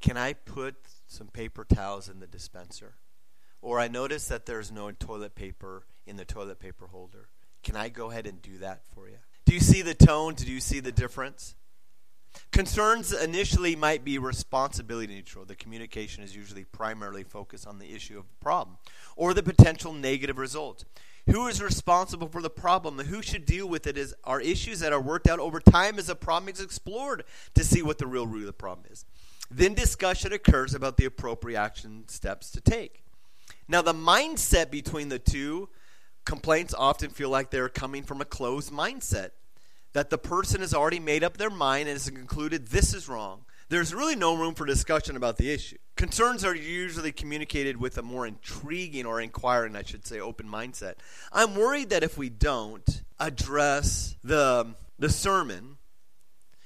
Can 0.00 0.16
I 0.16 0.32
put 0.32 0.74
some 1.06 1.28
paper 1.28 1.64
towels 1.64 2.08
in 2.08 2.18
the 2.18 2.26
dispenser? 2.26 2.94
Or 3.62 3.78
I 3.78 3.88
notice 3.88 4.28
that 4.28 4.46
there's 4.46 4.72
no 4.72 4.90
toilet 4.90 5.34
paper 5.34 5.84
in 6.06 6.16
the 6.16 6.24
toilet 6.24 6.58
paper 6.58 6.86
holder. 6.86 7.28
Can 7.62 7.76
I 7.76 7.88
go 7.88 8.10
ahead 8.10 8.26
and 8.26 8.40
do 8.40 8.58
that 8.58 8.82
for 8.94 9.08
you? 9.08 9.18
Do 9.44 9.52
you 9.52 9.60
see 9.60 9.82
the 9.82 9.94
tone? 9.94 10.34
Do 10.34 10.50
you 10.50 10.60
see 10.60 10.80
the 10.80 10.92
difference? 10.92 11.54
Concerns 12.52 13.12
initially 13.12 13.76
might 13.76 14.04
be 14.04 14.18
responsibility 14.18 15.14
neutral. 15.14 15.44
The 15.44 15.56
communication 15.56 16.22
is 16.22 16.34
usually 16.34 16.64
primarily 16.64 17.24
focused 17.24 17.66
on 17.66 17.78
the 17.78 17.92
issue 17.92 18.18
of 18.18 18.28
the 18.28 18.44
problem 18.44 18.78
or 19.16 19.34
the 19.34 19.42
potential 19.42 19.92
negative 19.92 20.38
result. 20.38 20.84
Who 21.26 21.48
is 21.48 21.62
responsible 21.62 22.28
for 22.28 22.40
the 22.40 22.50
problem 22.50 22.98
and 22.98 23.08
who 23.08 23.22
should 23.22 23.44
deal 23.44 23.68
with 23.68 23.86
it 23.86 23.98
is 23.98 24.14
are 24.24 24.40
issues 24.40 24.80
that 24.80 24.92
are 24.92 25.00
worked 25.00 25.28
out 25.28 25.38
over 25.38 25.60
time 25.60 25.98
as 25.98 26.06
the 26.06 26.16
problem 26.16 26.52
is 26.52 26.60
explored 26.60 27.24
to 27.54 27.64
see 27.64 27.82
what 27.82 27.98
the 27.98 28.06
real 28.06 28.26
root 28.26 28.40
of 28.40 28.46
the 28.46 28.52
problem 28.52 28.86
is. 28.90 29.04
Then 29.50 29.74
discussion 29.74 30.32
occurs 30.32 30.74
about 30.74 30.96
the 30.96 31.04
appropriate 31.04 31.58
action 31.58 32.04
steps 32.08 32.50
to 32.52 32.60
take. 32.60 33.02
Now 33.70 33.82
the 33.82 33.94
mindset 33.94 34.72
between 34.72 35.10
the 35.10 35.20
two 35.20 35.68
complaints 36.24 36.74
often 36.76 37.10
feel 37.10 37.30
like 37.30 37.50
they're 37.50 37.68
coming 37.68 38.02
from 38.02 38.20
a 38.20 38.24
closed 38.24 38.72
mindset 38.72 39.30
that 39.92 40.10
the 40.10 40.18
person 40.18 40.60
has 40.60 40.74
already 40.74 40.98
made 40.98 41.22
up 41.22 41.36
their 41.36 41.50
mind 41.50 41.88
and 41.88 41.94
has 41.94 42.10
concluded 42.10 42.66
this 42.66 42.92
is 42.92 43.08
wrong. 43.08 43.44
There's 43.68 43.94
really 43.94 44.16
no 44.16 44.34
room 44.34 44.56
for 44.56 44.66
discussion 44.66 45.14
about 45.14 45.36
the 45.36 45.52
issue. 45.52 45.76
Concerns 45.94 46.44
are 46.44 46.54
usually 46.54 47.12
communicated 47.12 47.76
with 47.76 47.96
a 47.96 48.02
more 48.02 48.26
intriguing 48.26 49.06
or 49.06 49.20
inquiring, 49.20 49.76
I 49.76 49.84
should 49.84 50.04
say, 50.04 50.18
open 50.18 50.48
mindset. 50.48 50.94
I'm 51.32 51.54
worried 51.54 51.90
that 51.90 52.02
if 52.02 52.18
we 52.18 52.28
don't 52.28 53.02
address 53.20 54.16
the, 54.24 54.74
the 54.98 55.10
sermon 55.10 55.78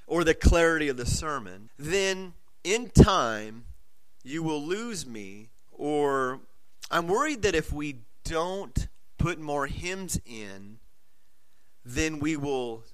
or 0.07 0.25
the 0.25 0.33
clarity 0.33 0.89
of 0.89 0.97
the 0.97 1.05
sermon, 1.05 1.69
then 1.79 2.33
in 2.63 2.89
time 2.89 3.65
you 4.23 4.43
will 4.43 4.63
lose 4.63 5.07
me. 5.07 5.51
Or 5.77 6.41
I'm 6.91 7.09
worried 7.09 7.43
that 7.43 7.55
if 7.55 7.73
we 7.73 8.01
don't 8.25 8.89
put 9.19 9.39
more 9.39 9.67
hymns 9.67 10.21
in, 10.27 10.79
then 11.85 12.19
we 12.19 12.37
will 12.37 12.85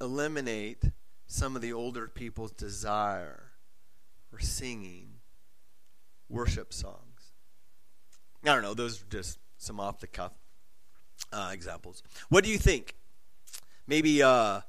eliminate 0.00 0.84
some 1.26 1.56
of 1.56 1.62
the 1.62 1.72
older 1.72 2.08
people's 2.08 2.52
desire 2.52 3.52
for 4.30 4.38
singing 4.40 5.08
worship 6.28 6.72
songs. 6.72 7.32
I 8.44 8.48
don't 8.48 8.62
know, 8.62 8.74
those 8.74 9.02
are 9.02 9.06
just 9.10 9.38
some 9.58 9.78
off 9.78 10.00
the 10.00 10.06
cuff 10.06 10.32
uh, 11.32 11.50
examples. 11.52 12.02
What 12.28 12.44
do 12.44 12.50
you 12.50 12.58
think? 12.58 12.96
Maybe, 13.86 14.22
uh, 14.22 14.60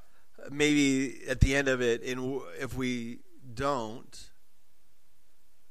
maybe 0.51 1.21
at 1.27 1.39
the 1.39 1.55
end 1.55 1.67
of 1.67 1.81
it, 1.81 2.01
in, 2.01 2.41
if 2.59 2.75
we 2.75 3.19
don't, 3.53 4.29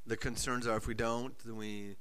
the 0.06 0.16
concerns 0.16 0.66
are 0.66 0.76
if 0.76 0.87
we 0.87 0.94
don't, 0.94 1.38
then 1.40 1.56
we 1.56 1.97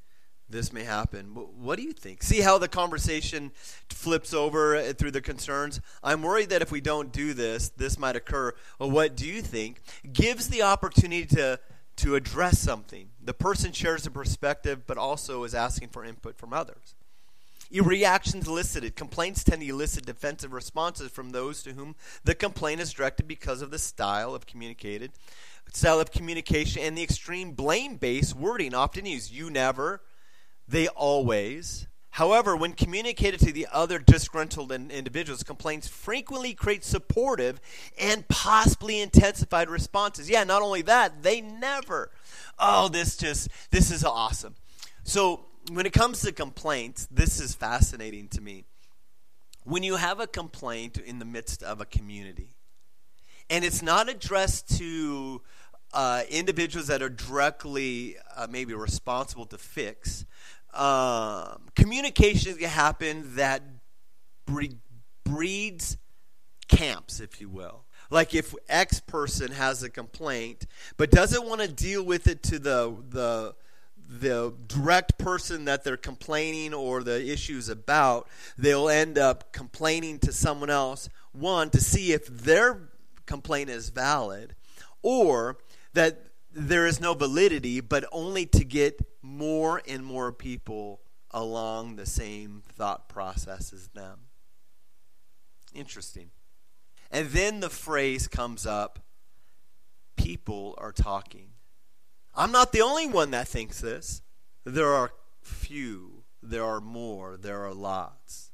this 0.52 0.74
may 0.74 0.84
happen. 0.84 1.28
What 1.28 1.78
do 1.78 1.84
you 1.84 1.94
think? 1.94 2.22
See 2.24 2.42
how 2.42 2.58
the 2.58 2.68
conversation 2.68 3.52
flips 3.90 4.34
over 4.34 4.76
uh, 4.76 4.94
through 4.94 5.12
the 5.12 5.22
concerns? 5.22 5.80
I'm 6.04 6.22
worried 6.22 6.50
that 6.50 6.62
if 6.62 6.72
we 6.72 6.82
don't 6.82 7.12
do 7.12 7.34
this, 7.34 7.70
this 7.70 7.98
might 7.98 8.16
occur. 8.16 8.54
Well, 8.78 8.92
what 8.92 9.16
do 9.16 9.26
you 9.26 9.42
think? 9.42 9.82
Gives 10.12 10.50
the 10.50 10.62
opportunity 10.62 11.26
to, 11.28 11.60
to 11.98 12.16
address 12.16 12.60
something. 12.60 13.10
The 13.24 13.34
person 13.34 13.72
shares 13.72 14.06
a 14.06 14.12
perspective, 14.12 14.86
but 14.86 14.98
also 14.98 15.44
is 15.46 15.56
asking 15.56 15.90
for 15.90 16.04
input 16.04 16.38
from 16.38 16.54
others. 16.54 16.96
Reactions 17.72 18.48
elicited. 18.48 18.98
Complaints 18.98 19.46
tend 19.46 19.62
to 19.62 19.68
elicit 19.70 20.06
defensive 20.06 20.52
responses 20.52 21.10
from 21.10 21.30
those 21.30 21.64
to 21.64 21.72
whom 21.72 21.96
the 22.26 22.36
complaint 22.36 22.82
is 22.82 22.92
directed 22.92 23.30
because 23.30 23.62
of 23.62 23.72
the 23.72 23.80
style 23.80 24.36
of 24.36 24.46
communicated, 24.46 25.14
style 25.72 26.00
of 26.00 26.12
communication, 26.12 26.82
and 26.82 26.98
the 26.98 27.04
extreme 27.04 27.54
blame-based 27.54 28.36
wording 28.36 28.74
often 28.74 29.06
used. 29.06 29.32
You 29.32 29.50
never, 29.50 30.02
they 30.68 30.88
always. 30.90 31.88
However, 32.12 32.58
when 32.58 32.74
communicated 32.74 33.40
to 33.40 33.54
the 33.54 33.68
other 33.72 33.98
disgruntled 33.98 34.72
individuals, 34.72 35.44
complaints 35.44 35.88
frequently 35.88 36.54
create 36.54 36.84
supportive 36.84 37.62
and 37.98 38.28
possibly 38.28 39.00
intensified 39.00 39.70
responses. 39.70 40.30
Yeah, 40.30 40.44
not 40.44 40.62
only 40.62 40.82
that, 40.82 41.24
they 41.24 41.40
never. 41.40 42.12
Oh, 42.60 42.90
this 42.90 43.16
just, 43.16 43.48
this 43.72 43.92
is 43.92 44.04
awesome. 44.04 44.56
So, 45.04 45.46
when 45.72 45.86
it 45.86 45.94
comes 45.94 46.22
to 46.22 46.34
complaints, 46.34 47.08
this 47.10 47.40
is 47.40 47.54
fascinating 47.54 48.28
to 48.30 48.42
me. 48.42 48.66
When 49.64 49.84
you 49.84 49.96
have 49.96 50.20
a 50.20 50.28
complaint 50.28 50.98
in 50.98 51.20
the 51.20 51.26
midst 51.26 51.64
of 51.64 51.80
a 51.80 51.86
community, 51.86 52.56
and 53.50 53.64
it's 53.64 53.82
not 53.82 54.10
addressed 54.10 54.78
to 54.80 55.42
uh, 55.94 56.24
individuals 56.30 56.88
that 56.88 57.02
are 57.02 57.10
directly 57.10 58.16
uh, 58.36 58.48
maybe 58.50 58.74
responsible 58.74 59.46
to 59.48 59.58
fix, 59.58 60.26
um, 60.74 61.70
communication 61.76 62.56
can 62.56 62.70
happen 62.70 63.36
that 63.36 63.62
breeds 65.24 65.98
camps, 66.68 67.20
if 67.20 67.42
you 67.42 67.50
will. 67.50 67.86
Like 68.10 68.36
if 68.36 68.54
X 68.68 69.00
person 69.00 69.52
has 69.52 69.84
a 69.84 69.90
complaint 69.90 70.66
but 70.98 71.12
doesn't 71.12 71.48
want 71.48 71.62
to 71.62 71.68
deal 71.68 72.04
with 72.04 72.28
it 72.28 72.44
to 72.44 72.60
the 72.60 72.96
the 73.10 73.56
the 74.14 74.54
direct 74.68 75.18
person 75.18 75.64
that 75.66 75.86
they're 75.86 75.96
complaining 75.96 76.74
or 76.74 77.02
the 77.02 77.32
issues 77.32 77.70
about, 77.70 78.28
they'll 78.58 78.90
end 78.90 79.18
up 79.18 79.54
complaining 79.54 80.20
to 80.20 80.34
someone 80.34 80.70
else. 80.70 81.08
One 81.32 81.70
to 81.70 81.80
see 81.80 82.12
if 82.12 82.28
their 82.28 82.90
complaint 83.26 83.70
is 83.70 83.88
valid, 83.88 84.56
or 85.02 85.60
that 85.94 86.20
there 86.54 86.86
is 86.86 87.00
no 87.00 87.14
validity, 87.14 87.80
but 87.80 88.06
only 88.12 88.46
to 88.46 88.64
get 88.64 89.02
more 89.22 89.82
and 89.88 90.04
more 90.04 90.32
people 90.32 91.02
along 91.32 91.96
the 91.96 92.06
same 92.06 92.64
thought 92.76 93.08
process 93.08 93.72
as 93.74 93.88
them. 93.90 94.20
Interesting. 95.74 96.32
And 97.10 97.30
then 97.30 97.60
the 97.60 97.70
phrase 97.70 98.28
comes 98.28 98.66
up 98.66 99.00
people 100.16 100.76
are 100.78 100.92
talking. 100.92 101.48
I'm 102.36 102.52
not 102.52 102.72
the 102.72 102.82
only 102.82 103.08
one 103.08 103.32
that 103.32 103.48
thinks 103.48 103.82
this. 103.82 104.22
There 104.64 104.88
are 104.88 105.12
few, 105.42 106.24
there 106.42 106.64
are 106.64 106.80
more, 106.80 107.38
there 107.38 107.66
are 107.66 107.74
lots. 107.74 108.52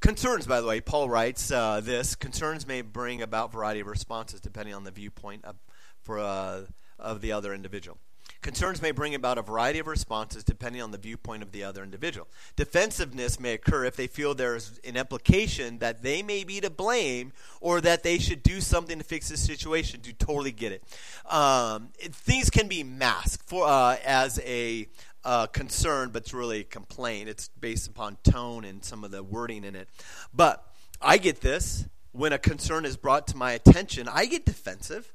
Concerns, 0.00 0.46
by 0.46 0.60
the 0.60 0.66
way, 0.66 0.80
Paul 0.80 1.08
writes 1.08 1.50
uh, 1.50 1.80
this 1.80 2.14
concerns 2.14 2.66
may 2.66 2.82
bring 2.82 3.22
about 3.22 3.50
variety 3.50 3.80
of 3.80 3.86
responses 3.86 4.40
depending 4.40 4.74
on 4.74 4.84
the 4.84 4.90
viewpoint 4.90 5.44
of, 5.44 5.56
for, 6.06 6.20
uh, 6.20 6.62
of 6.98 7.20
the 7.20 7.32
other 7.32 7.52
individual. 7.52 7.98
Concerns 8.42 8.80
may 8.80 8.92
bring 8.92 9.14
about 9.14 9.38
a 9.38 9.42
variety 9.42 9.80
of 9.80 9.88
responses 9.88 10.44
depending 10.44 10.80
on 10.80 10.92
the 10.92 10.98
viewpoint 10.98 11.42
of 11.42 11.50
the 11.50 11.64
other 11.64 11.82
individual. 11.82 12.28
Defensiveness 12.54 13.40
may 13.40 13.54
occur 13.54 13.84
if 13.84 13.96
they 13.96 14.06
feel 14.06 14.34
there 14.34 14.54
is 14.54 14.78
an 14.84 14.96
implication 14.96 15.78
that 15.78 16.02
they 16.02 16.22
may 16.22 16.44
be 16.44 16.60
to 16.60 16.70
blame 16.70 17.32
or 17.60 17.80
that 17.80 18.04
they 18.04 18.18
should 18.18 18.44
do 18.44 18.60
something 18.60 18.98
to 18.98 19.04
fix 19.04 19.30
the 19.30 19.36
situation. 19.36 20.00
To 20.02 20.12
totally 20.12 20.52
get 20.52 20.70
it, 20.70 20.84
um, 21.28 21.88
it 21.98 22.14
things 22.14 22.48
can 22.48 22.68
be 22.68 22.84
masked 22.84 23.48
for 23.48 23.66
uh, 23.66 23.96
as 24.04 24.38
a 24.44 24.86
uh, 25.24 25.46
concern, 25.46 26.10
but 26.12 26.22
it's 26.22 26.32
really 26.32 26.60
a 26.60 26.64
complaint. 26.64 27.28
It's 27.28 27.48
based 27.48 27.88
upon 27.88 28.16
tone 28.22 28.64
and 28.64 28.84
some 28.84 29.02
of 29.02 29.10
the 29.10 29.24
wording 29.24 29.64
in 29.64 29.74
it. 29.74 29.88
But 30.32 30.64
I 31.02 31.18
get 31.18 31.40
this 31.40 31.86
when 32.12 32.32
a 32.32 32.38
concern 32.38 32.84
is 32.84 32.96
brought 32.96 33.26
to 33.28 33.36
my 33.36 33.52
attention. 33.52 34.08
I 34.08 34.26
get 34.26 34.44
defensive 34.44 35.12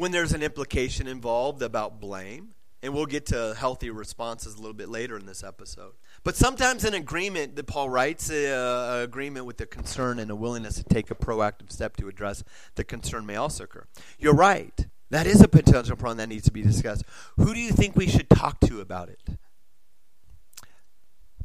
when 0.00 0.12
there's 0.12 0.32
an 0.32 0.42
implication 0.42 1.06
involved 1.06 1.60
about 1.60 2.00
blame. 2.00 2.54
And 2.82 2.94
we'll 2.94 3.04
get 3.04 3.26
to 3.26 3.54
healthy 3.58 3.90
responses 3.90 4.54
a 4.54 4.56
little 4.56 4.72
bit 4.72 4.88
later 4.88 5.18
in 5.18 5.26
this 5.26 5.44
episode. 5.44 5.92
But 6.24 6.34
sometimes 6.34 6.82
an 6.84 6.94
agreement 6.94 7.56
that 7.56 7.66
Paul 7.66 7.90
writes, 7.90 8.30
uh, 8.30 9.02
agreement 9.04 9.44
with 9.44 9.58
the 9.58 9.66
concern 9.66 10.18
and 10.18 10.30
a 10.30 10.34
willingness 10.34 10.76
to 10.76 10.84
take 10.84 11.10
a 11.10 11.14
proactive 11.14 11.70
step 11.70 11.98
to 11.98 12.08
address 12.08 12.42
the 12.76 12.84
concern 12.84 13.26
may 13.26 13.36
also 13.36 13.64
occur. 13.64 13.84
You're 14.18 14.34
right. 14.34 14.86
That 15.10 15.26
is 15.26 15.42
a 15.42 15.48
potential 15.48 15.94
problem 15.94 16.16
that 16.16 16.30
needs 16.30 16.44
to 16.44 16.52
be 16.52 16.62
discussed. 16.62 17.04
Who 17.36 17.52
do 17.52 17.60
you 17.60 17.72
think 17.72 17.96
we 17.96 18.06
should 18.06 18.30
talk 18.30 18.60
to 18.60 18.80
about 18.80 19.10
it? 19.10 19.20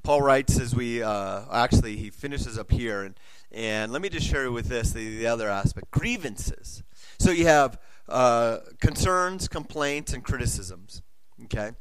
Paul 0.03 0.21
writes 0.21 0.57
as 0.57 0.73
we 0.73 1.03
uh, 1.03 1.41
actually 1.51 1.97
he 1.97 2.11
finishes 2.11 2.57
up 2.57 2.71
here, 2.71 3.01
and, 3.01 3.19
and 3.51 3.91
let 3.91 4.01
me 4.01 4.07
just 4.07 4.27
share 4.27 4.49
with 4.51 4.67
this 4.67 4.91
the, 4.91 5.17
the 5.17 5.27
other 5.27 5.49
aspect 5.49 5.91
grievances. 5.91 6.83
So 7.19 7.31
you 7.31 7.47
have 7.47 7.77
uh, 8.07 8.59
concerns, 8.79 9.47
complaints, 9.47 10.13
and 10.13 10.23
criticisms. 10.23 11.01
Okay? 11.45 11.71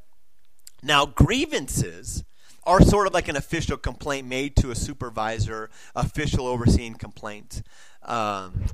Now, 0.83 1.07
grievances 1.07 2.25
are 2.67 2.81
sort 2.81 3.07
of 3.07 3.15
like 3.15 3.29
an 3.29 3.37
official 3.37 3.77
complaint 3.77 4.27
made 4.27 4.57
to 4.57 4.71
a 4.71 4.75
supervisor, 4.75 5.71
official 5.95 6.47
overseeing 6.47 6.95
complaints. 6.95 7.63
Um, 8.03 8.65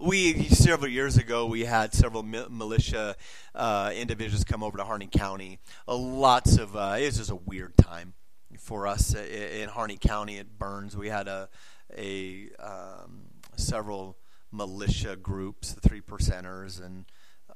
we 0.00 0.44
several 0.48 0.90
years 0.90 1.16
ago 1.16 1.46
we 1.46 1.64
had 1.64 1.92
several 1.92 2.22
mi- 2.22 2.46
militia 2.48 3.16
uh, 3.54 3.90
individuals 3.94 4.44
come 4.44 4.62
over 4.62 4.78
to 4.78 4.84
Harney 4.84 5.08
County. 5.10 5.58
Uh, 5.86 5.96
lots 5.96 6.56
of 6.56 6.76
uh, 6.76 6.96
it 6.98 7.06
was 7.06 7.16
just 7.16 7.30
a 7.30 7.36
weird 7.36 7.76
time 7.76 8.14
for 8.58 8.86
us 8.86 9.14
in, 9.14 9.62
in 9.62 9.68
Harney 9.68 9.96
County 9.96 10.38
at 10.38 10.58
Burns. 10.58 10.96
We 10.96 11.08
had 11.08 11.26
a 11.26 11.48
a 11.96 12.50
um, 12.60 13.22
several 13.56 14.18
militia 14.52 15.16
groups, 15.16 15.72
the 15.72 15.80
three 15.80 16.00
percenters, 16.00 16.84
and 16.84 17.04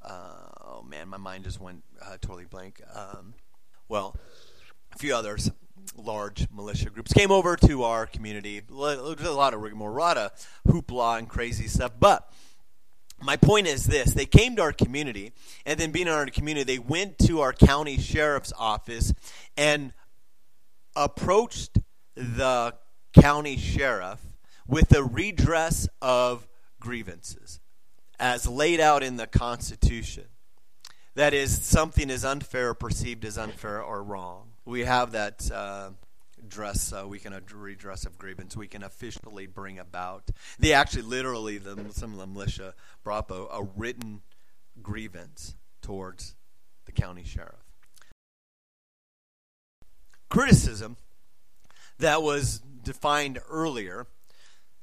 uh, 0.02 0.48
oh 0.64 0.82
man, 0.82 1.08
my 1.08 1.16
mind 1.16 1.44
just 1.44 1.60
went 1.60 1.84
uh, 2.00 2.16
totally 2.20 2.44
blank. 2.44 2.80
Um, 2.94 3.34
well, 3.88 4.16
a 4.94 4.98
few 4.98 5.14
others, 5.14 5.50
large 5.96 6.48
militia 6.50 6.90
groups 6.90 7.12
came 7.12 7.30
over 7.30 7.56
to 7.56 7.84
our 7.84 8.06
community. 8.06 8.60
A 8.70 8.72
lot 8.72 9.54
of 9.54 9.60
rigmarole, 9.60 9.96
a 9.96 9.98
lot 9.98 10.16
of 10.16 10.32
hoopla 10.66 11.18
and 11.18 11.28
crazy 11.28 11.66
stuff. 11.66 11.92
But 11.98 12.30
my 13.20 13.36
point 13.36 13.66
is 13.66 13.84
this 13.84 14.12
they 14.14 14.26
came 14.26 14.56
to 14.56 14.62
our 14.62 14.72
community, 14.72 15.32
and 15.64 15.78
then 15.78 15.92
being 15.92 16.06
in 16.06 16.12
our 16.12 16.26
community, 16.26 16.64
they 16.64 16.78
went 16.78 17.18
to 17.20 17.40
our 17.40 17.52
county 17.52 17.98
sheriff's 17.98 18.52
office 18.58 19.14
and 19.56 19.92
approached 20.96 21.78
the 22.14 22.74
county 23.18 23.56
sheriff 23.56 24.20
with 24.66 24.94
a 24.94 25.02
redress 25.02 25.88
of 26.00 26.46
grievances 26.82 27.60
as 28.18 28.48
laid 28.48 28.80
out 28.80 29.04
in 29.04 29.16
the 29.16 29.26
Constitution. 29.28 30.24
That 31.14 31.32
is, 31.32 31.62
something 31.62 32.10
is 32.10 32.24
unfair 32.24 32.74
perceived 32.74 33.24
as 33.24 33.38
unfair 33.38 33.80
or 33.80 34.02
wrong. 34.02 34.48
We 34.64 34.80
have 34.80 35.12
that 35.12 35.48
uh, 35.52 35.90
dress, 36.48 36.92
uh, 36.92 37.06
we 37.06 37.20
can 37.20 37.40
redress 37.54 38.04
of 38.04 38.18
grievance, 38.18 38.56
we 38.56 38.66
can 38.66 38.82
officially 38.82 39.46
bring 39.46 39.78
about. 39.78 40.30
They 40.58 40.72
actually, 40.72 41.02
literally, 41.02 41.58
the, 41.58 41.76
some 41.92 42.12
of 42.14 42.18
the 42.18 42.26
militia 42.26 42.74
brought 43.04 43.30
a, 43.30 43.34
a 43.34 43.62
written 43.76 44.22
grievance 44.82 45.54
towards 45.82 46.34
the 46.86 46.92
county 46.92 47.22
sheriff. 47.24 47.62
Criticism 50.28 50.96
that 51.98 52.22
was 52.22 52.60
defined 52.82 53.38
earlier 53.48 54.08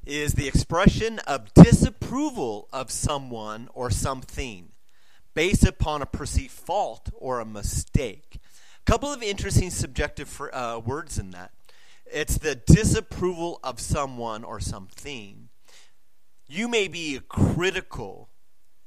is 0.05 0.33
the 0.33 0.47
expression 0.47 1.19
of 1.19 1.53
disapproval 1.53 2.67
of 2.73 2.91
someone 2.91 3.69
or 3.73 3.89
something 3.91 4.69
based 5.33 5.65
upon 5.65 6.01
a 6.01 6.05
perceived 6.05 6.51
fault 6.51 7.09
or 7.17 7.39
a 7.39 7.45
mistake. 7.45 8.39
A 8.87 8.91
couple 8.91 9.11
of 9.11 9.21
interesting 9.21 9.69
subjective 9.69 10.41
uh, 10.51 10.81
words 10.83 11.19
in 11.19 11.31
that. 11.31 11.51
It's 12.11 12.37
the 12.37 12.55
disapproval 12.55 13.59
of 13.63 13.79
someone 13.79 14.43
or 14.43 14.59
something. 14.59 15.49
You 16.47 16.67
may 16.67 16.87
be 16.87 17.19
critical 17.29 18.29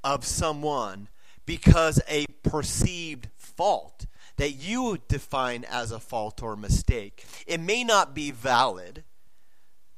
of 0.03 0.25
someone 0.25 1.09
because 1.47 2.01
a 2.09 2.27
perceived 2.43 3.29
fault 3.37 4.07
that 4.37 4.53
you 4.53 4.99
define 5.09 5.65
as 5.65 5.93
a 5.93 6.01
fault 6.01 6.43
or 6.43 6.57
mistake. 6.57 7.25
It 7.47 7.61
may 7.61 7.85
not 7.85 8.15
be 8.15 8.31
valid 8.31 9.05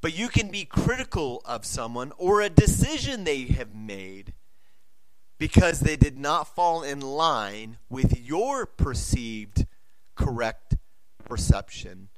but 0.04 0.14
you 0.14 0.28
can 0.28 0.50
be 0.50 0.66
critical 0.66 1.40
of 1.46 1.64
someone 1.64 2.12
or 2.18 2.42
a 2.42 2.50
decision 2.50 3.24
they 3.24 3.44
have 3.44 3.74
made 3.74 4.34
because 5.38 5.80
they 5.80 5.96
did 5.96 6.18
not 6.18 6.54
fall 6.54 6.82
in 6.82 7.00
line 7.00 7.78
with 7.88 8.20
your 8.20 8.66
perceived 8.66 9.66
correct 10.14 10.76
perception 11.24 12.10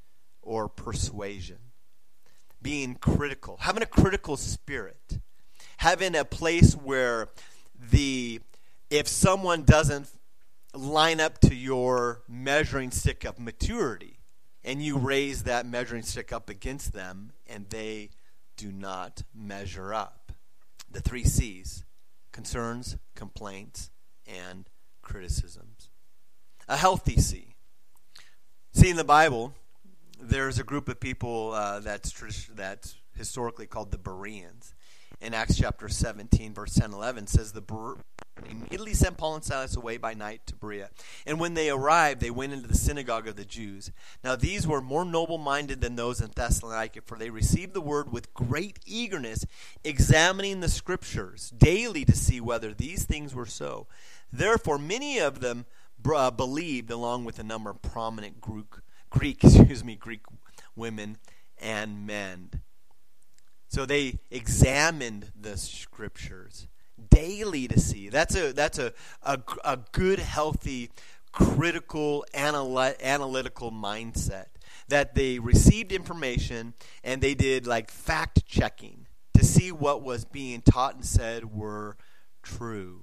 or 0.43 0.69
persuasion. 0.69 1.59
Being 2.61 2.97
critical, 2.97 3.59
having 3.61 3.85
a 3.85 3.87
critical 3.87 4.37
spirit, 4.37 5.21
having 5.77 6.17
a 6.17 6.25
place 6.25 6.75
where 6.75 7.29
the 7.79 8.41
if 8.91 9.07
someone 9.07 9.63
doesn't 9.63 10.09
line 10.75 11.21
up 11.21 11.39
to 11.43 11.55
your 11.55 12.23
measuring 12.29 12.91
stick 12.91 13.23
of 13.23 13.39
maturity, 13.39 14.19
and 14.67 14.83
you 14.83 14.99
raise 14.99 15.45
that 15.45 15.65
measuring 15.65 16.03
stick 16.03 16.33
up 16.33 16.51
against 16.51 16.93
them, 16.93 17.31
and 17.47 17.71
they 17.71 18.11
do 18.57 18.73
not 18.73 19.23
measure 19.33 19.95
up. 19.95 20.33
The 20.91 21.01
three 21.01 21.25
C's 21.25 21.85
concerns, 22.33 22.99
complaints, 23.15 23.91
and 24.27 24.69
criticisms. 25.03 25.89
A 26.69 26.77
healthy 26.77 27.17
C. 27.17 27.55
See, 28.73 28.91
in 28.91 28.97
the 28.97 29.05
Bible, 29.05 29.55
there's 30.21 30.59
a 30.59 30.65
group 30.65 30.89
of 30.89 30.99
people 30.99 31.53
uh, 31.53 31.81
that's, 31.81 32.13
that's 32.55 32.97
historically 33.17 33.67
called 33.67 33.93
the 33.93 33.99
Bereans. 33.99 34.75
In 35.21 35.33
Acts 35.33 35.57
chapter 35.57 35.89
17, 35.89 36.53
verse 36.53 36.75
10 36.75 36.93
11, 36.93 37.29
says 37.29 37.53
the 37.53 37.63
immediately 38.45 38.95
sent 38.95 39.17
Paul 39.17 39.37
and 39.37 39.45
Silas 39.45 39.77
away 39.77 39.97
by 39.97 40.15
night 40.15 40.43
to 40.47 40.55
Berea. 40.55 40.91
And 41.27 41.41
when 41.41 41.55
they 41.55 41.71
arrived, 41.71 42.21
they 42.21 42.31
went 42.31 42.53
into 42.53 42.69
the 42.69 42.75
synagogue 42.75 43.27
of 43.27 43.37
the 43.37 43.45
Jews. 43.45 43.91
Now 44.23 44.37
these 44.37 44.67
were 44.67 44.81
more 44.81 45.05
noble 45.05 45.39
minded 45.39 45.81
than 45.81 45.97
those 45.97 46.21
in 46.21 46.31
Thessalonica, 46.35 47.01
for 47.03 47.19
they 47.19 47.31
received 47.31 47.75
the 47.75 47.81
word 47.81 48.13
with 48.13 48.35
great 48.35 48.79
eagerness, 48.85 49.47
examining 49.85 50.61
the 50.61 50.69
scriptures 50.69 51.51
daily 51.57 52.05
to 52.05 52.17
see 52.17 52.41
whether 52.41 52.75
these 52.75 53.05
things 53.05 53.35
were 53.35 53.47
so. 53.47 53.87
Therefore, 54.33 54.79
many 54.79 55.19
of 55.19 55.41
them 55.41 55.67
uh, 56.15 56.31
believed, 56.31 56.91
along 56.91 57.25
with 57.25 57.39
a 57.39 57.45
number 57.45 57.71
of 57.71 57.83
prominent 57.83 58.41
Greek, 58.41 58.75
Greek, 59.11 59.45
excuse 59.45 59.85
me, 59.85 59.97
Greek 59.97 60.21
women 60.75 61.17
and 61.59 62.07
men. 62.07 62.51
So 63.69 63.87
they 63.87 64.21
examined 64.31 65.33
the 65.39 65.57
scriptures 65.57 66.69
daily 67.11 67.69
to 67.69 67.79
see. 67.79 68.09
That's 68.09 68.35
a 68.37 68.53
that's 68.53 68.79
a 68.79 68.93
a, 69.23 69.39
a 69.65 69.79
good, 69.93 70.19
healthy, 70.19 70.91
critical, 71.33 72.25
analytical 72.35 73.71
mindset. 73.71 74.47
That 74.89 75.15
they 75.15 75.39
received 75.39 75.93
information 75.93 76.75
and 77.03 77.21
they 77.21 77.35
did 77.35 77.67
like 77.67 77.91
fact 77.91 78.47
checking 78.47 79.07
to 79.37 79.45
see 79.45 79.73
what 79.73 80.03
was 80.03 80.25
being 80.25 80.63
taught 80.63 80.95
and 80.95 81.05
said 81.05 81.53
were 81.53 81.97
true. 82.43 83.03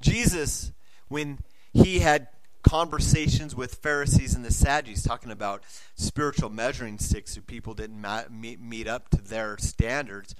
Jesus, 0.00 0.72
when 1.08 1.40
he 1.72 1.98
had 1.98 2.28
conversations 2.62 3.54
with 3.54 3.76
Pharisees 3.76 4.34
and 4.34 4.44
the 4.44 4.52
Sadducees 4.52 5.04
talking 5.04 5.30
about 5.30 5.62
spiritual 5.94 6.50
measuring 6.50 6.98
sticks 6.98 7.34
who 7.34 7.40
people 7.40 7.74
didn't 7.74 8.04
meet 8.30 8.88
up 8.88 9.08
to 9.10 9.22
their 9.22 9.56
standards. 9.58 10.34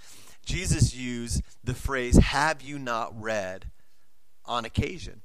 Jesus 0.47 0.95
used 0.95 1.43
the 1.63 1.75
phrase, 1.75 2.17
Have 2.17 2.63
you 2.63 2.79
not 2.79 3.21
read 3.21 3.67
on 4.47 4.65
occasion? 4.65 5.21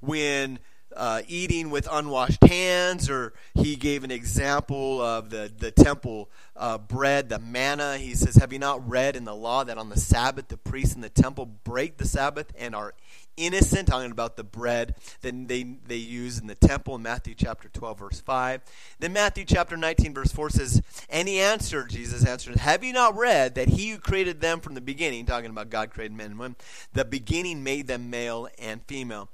When 0.00 0.58
uh, 0.96 1.22
eating 1.28 1.70
with 1.70 1.88
unwashed 1.90 2.42
hands, 2.44 3.08
or 3.08 3.32
he 3.54 3.76
gave 3.76 4.04
an 4.04 4.10
example 4.10 5.00
of 5.00 5.30
the, 5.30 5.50
the 5.56 5.70
temple 5.70 6.30
uh, 6.56 6.78
bread, 6.78 7.28
the 7.28 7.38
manna. 7.38 7.96
He 7.98 8.14
says, 8.14 8.36
Have 8.36 8.52
you 8.52 8.58
not 8.58 8.86
read 8.88 9.14
in 9.14 9.24
the 9.24 9.34
law 9.34 9.64
that 9.64 9.78
on 9.78 9.88
the 9.88 9.98
Sabbath 9.98 10.48
the 10.48 10.56
priests 10.56 10.94
in 10.94 11.00
the 11.00 11.08
temple 11.08 11.46
break 11.46 11.98
the 11.98 12.06
Sabbath 12.06 12.52
and 12.58 12.74
are 12.74 12.94
innocent, 13.38 13.88
talking 13.88 14.10
about 14.10 14.36
the 14.36 14.44
bread 14.44 14.94
that 15.22 15.48
they, 15.48 15.62
they 15.62 15.96
use 15.96 16.38
in 16.38 16.46
the 16.46 16.54
temple 16.54 16.96
in 16.96 17.02
Matthew 17.02 17.34
chapter 17.34 17.68
12, 17.68 17.98
verse 17.98 18.20
5. 18.20 18.60
Then 18.98 19.12
Matthew 19.12 19.44
chapter 19.44 19.76
19, 19.76 20.14
verse 20.14 20.32
4 20.32 20.50
says, 20.50 20.82
And 21.08 21.28
he 21.28 21.38
answered, 21.38 21.90
Jesus 21.90 22.26
answered, 22.26 22.56
Have 22.56 22.84
you 22.84 22.92
not 22.92 23.16
read 23.16 23.54
that 23.54 23.68
he 23.68 23.90
who 23.90 23.98
created 23.98 24.40
them 24.40 24.60
from 24.60 24.74
the 24.74 24.80
beginning, 24.80 25.26
talking 25.26 25.50
about 25.50 25.70
God 25.70 25.90
created 25.90 26.16
men 26.16 26.32
and 26.32 26.38
women, 26.38 26.56
the 26.92 27.04
beginning 27.04 27.62
made 27.62 27.86
them 27.86 28.10
male 28.10 28.48
and 28.58 28.82
female? 28.82 29.30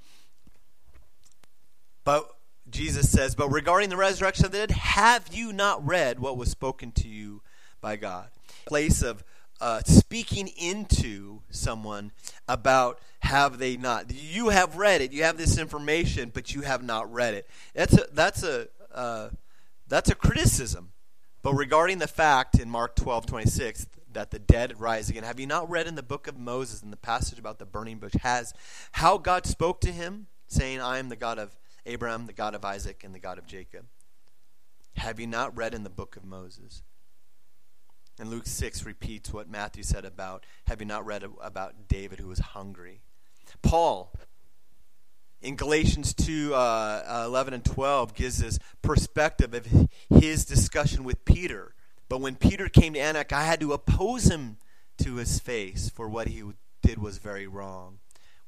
But 2.05 2.29
Jesus 2.69 3.11
says, 3.11 3.35
But 3.35 3.51
regarding 3.51 3.89
the 3.89 3.97
resurrection 3.97 4.45
of 4.47 4.53
the 4.53 4.59
dead, 4.59 4.71
have 4.73 5.29
you 5.33 5.53
not 5.53 5.85
read 5.85 6.19
what 6.19 6.37
was 6.37 6.51
spoken 6.51 6.93
to 6.93 7.09
you 7.09 7.43
by 7.81 7.97
God? 7.97 8.29
Place 8.67 9.03
of 9.03 9.25
uh, 9.61 9.83
speaking 9.85 10.49
into 10.49 11.41
someone 11.51 12.13
about 12.49 13.01
have 13.21 13.59
they 13.59 13.77
not. 13.77 14.13
You 14.13 14.51
have 14.51 14.77
read 14.77 15.01
it. 15.01 15.13
You 15.13 15.23
have 15.25 15.39
this 15.39 15.59
information, 15.59 16.31
but 16.33 16.55
you 16.55 16.63
have 16.63 16.83
not 16.83 17.13
read 17.13 17.35
it. 17.35 17.49
That's 17.75 17.95
a 17.95 18.07
that's 18.13 18.43
a 18.43 18.69
uh, 18.93 19.31
that's 19.89 20.11
a 20.11 20.15
criticism. 20.15 20.93
But 21.43 21.55
regarding 21.55 21.99
the 21.99 22.07
fact 22.07 22.59
in 22.59 22.69
Mark 22.69 22.97
twelve 22.97 23.27
twenty 23.27 23.49
six 23.49 23.87
that 24.13 24.31
the 24.31 24.39
dead 24.39 24.81
rise 24.81 25.09
again, 25.11 25.25
have 25.25 25.41
you 25.41 25.47
not 25.47 25.69
read 25.69 25.87
in 25.87 25.95
the 25.95 26.03
book 26.03 26.27
of 26.27 26.39
Moses 26.39 26.83
in 26.83 26.91
the 26.91 26.97
passage 26.97 27.39
about 27.39 27.59
the 27.59 27.67
burning 27.67 27.99
bush 27.99 28.15
has 28.23 28.53
how 28.93 29.19
God 29.19 29.47
spoke 29.47 29.81
to 29.83 29.93
him, 29.93 30.27
saying, 30.47 30.81
"I 30.81 30.99
am 30.99 31.09
the 31.09 31.17
God 31.17 31.39
of 31.39 31.57
Abraham, 31.87 32.27
the 32.27 32.33
God 32.33 32.55
of 32.55 32.65
Isaac, 32.65 33.03
and 33.05 33.15
the 33.15 33.19
God 33.19 33.39
of 33.39 33.47
Jacob." 33.47 33.87
Have 34.97 35.19
you 35.19 35.27
not 35.27 35.57
read 35.57 35.75
in 35.75 35.83
the 35.83 35.91
book 35.91 36.17
of 36.17 36.25
Moses? 36.25 36.83
And 38.19 38.31
Luke 38.31 38.47
6 38.47 38.85
repeats 38.87 39.33
what 39.33 39.49
Matthew 39.49 39.83
said 39.83 40.05
about, 40.05 40.45
have 40.67 40.81
you 40.81 40.87
not 40.87 41.05
read 41.05 41.25
about 41.43 41.89
David 41.89 42.21
who 42.21 42.29
was 42.29 42.39
hungry? 42.39 43.01
Paul, 43.63 44.13
in 45.43 45.57
Galatians 45.57 46.15
2 46.15 46.55
uh, 46.55 47.25
11 47.27 47.55
and 47.55 47.65
12, 47.65 48.15
gives 48.15 48.39
this 48.39 48.59
perspective 48.83 49.53
of 49.53 49.67
his 50.09 50.45
discussion 50.45 51.05
with 51.05 51.25
Peter. 51.25 51.75
But 52.09 52.21
when 52.21 52.37
Peter 52.37 52.69
came 52.69 52.95
to 52.95 53.01
Antioch, 53.01 53.33
I 53.33 53.45
had 53.45 53.61
to 53.61 53.73
oppose 53.73 54.31
him 54.31 54.59
to 54.99 55.17
his 55.17 55.41
face, 55.41 55.89
for 55.89 56.09
what 56.09 56.29
he 56.29 56.43
did 56.83 56.99
was 56.99 57.19
very 57.19 57.47
wrong. 57.47 57.99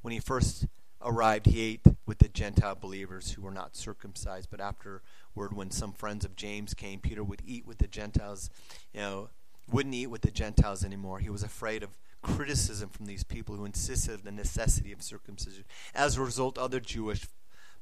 When 0.01 0.13
he 0.13 0.19
first 0.19 0.65
arrived, 1.01 1.45
he 1.47 1.61
ate 1.61 1.81
with 2.05 2.19
the 2.19 2.29
Gentile 2.29 2.75
believers 2.75 3.31
who 3.31 3.41
were 3.41 3.51
not 3.51 3.75
circumcised. 3.75 4.49
But 4.49 4.61
afterward, 4.61 5.01
when 5.35 5.71
some 5.71 5.91
friends 5.91 6.23
of 6.23 6.35
James 6.35 6.73
came, 6.73 6.99
Peter 6.99 7.23
would 7.23 7.41
eat 7.45 7.65
with 7.65 7.79
the 7.79 7.87
Gentiles, 7.87 8.49
you 8.93 9.01
know, 9.01 9.29
wouldn't 9.71 9.95
eat 9.95 10.07
with 10.07 10.21
the 10.21 10.31
Gentiles 10.31 10.83
anymore. 10.83 11.19
He 11.19 11.29
was 11.29 11.43
afraid 11.43 11.83
of 11.83 11.97
criticism 12.21 12.89
from 12.89 13.05
these 13.05 13.23
people 13.23 13.55
who 13.55 13.65
insisted 13.65 14.19
on 14.19 14.25
the 14.25 14.31
necessity 14.31 14.91
of 14.91 15.01
circumcision. 15.01 15.63
As 15.93 16.17
a 16.17 16.21
result, 16.21 16.57
other 16.57 16.79
Jewish 16.79 17.27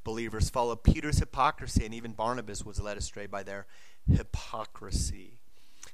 believers 0.04 0.50
followed 0.50 0.84
Peter's 0.84 1.20
hypocrisy, 1.20 1.86
and 1.86 1.94
even 1.94 2.14
Barnabas 2.14 2.66
was 2.66 2.80
led 2.80 2.98
astray 2.98 3.26
by 3.26 3.44
their 3.44 3.66
hypocrisy. 4.12 5.40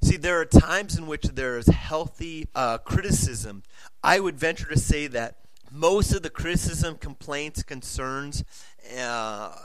See, 0.02 0.18
there 0.18 0.40
are 0.40 0.46
times 0.46 0.98
in 0.98 1.08
which 1.08 1.24
there 1.24 1.58
is 1.58 1.68
healthy 1.68 2.48
uh, 2.56 2.80
criticism. 2.80 3.64
I 4.04 4.20
would 4.20 4.38
venture 4.38 4.68
to 4.70 4.80
say 4.80 5.08
that 5.08 5.38
most 5.72 6.14
of 6.14 6.24
the 6.24 6.30
criticism, 6.30 6.96
complaints, 6.96 7.64
concerns 7.64 8.44
uh, 9.00 9.56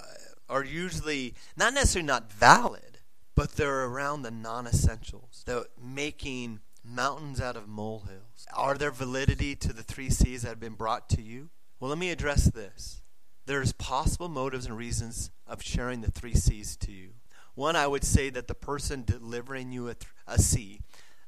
are 0.48 0.64
usually 0.64 1.34
not 1.56 1.74
necessarily 1.74 2.06
not 2.06 2.32
valid 2.32 2.95
but 3.36 3.52
they're 3.52 3.84
around 3.84 4.22
the 4.22 4.30
non 4.30 4.66
essentials, 4.66 5.44
the 5.46 5.68
making 5.80 6.60
mountains 6.82 7.40
out 7.40 7.56
of 7.56 7.68
molehills. 7.68 8.46
Are 8.54 8.76
there 8.76 8.90
validity 8.90 9.54
to 9.56 9.72
the 9.72 9.82
three 9.82 10.10
C's 10.10 10.42
that 10.42 10.48
have 10.48 10.60
been 10.60 10.72
brought 10.72 11.08
to 11.10 11.22
you? 11.22 11.50
Well, 11.78 11.90
let 11.90 11.98
me 11.98 12.10
address 12.10 12.50
this. 12.50 13.02
There's 13.44 13.72
possible 13.72 14.28
motives 14.28 14.66
and 14.66 14.76
reasons 14.76 15.30
of 15.46 15.62
sharing 15.62 16.00
the 16.00 16.10
three 16.10 16.34
C's 16.34 16.76
to 16.78 16.90
you. 16.90 17.10
One, 17.54 17.76
I 17.76 17.86
would 17.86 18.04
say 18.04 18.30
that 18.30 18.48
the 18.48 18.54
person 18.54 19.04
delivering 19.04 19.70
you 19.70 19.88
a, 19.88 19.94
th- 19.94 20.10
a 20.26 20.38
C, 20.38 20.80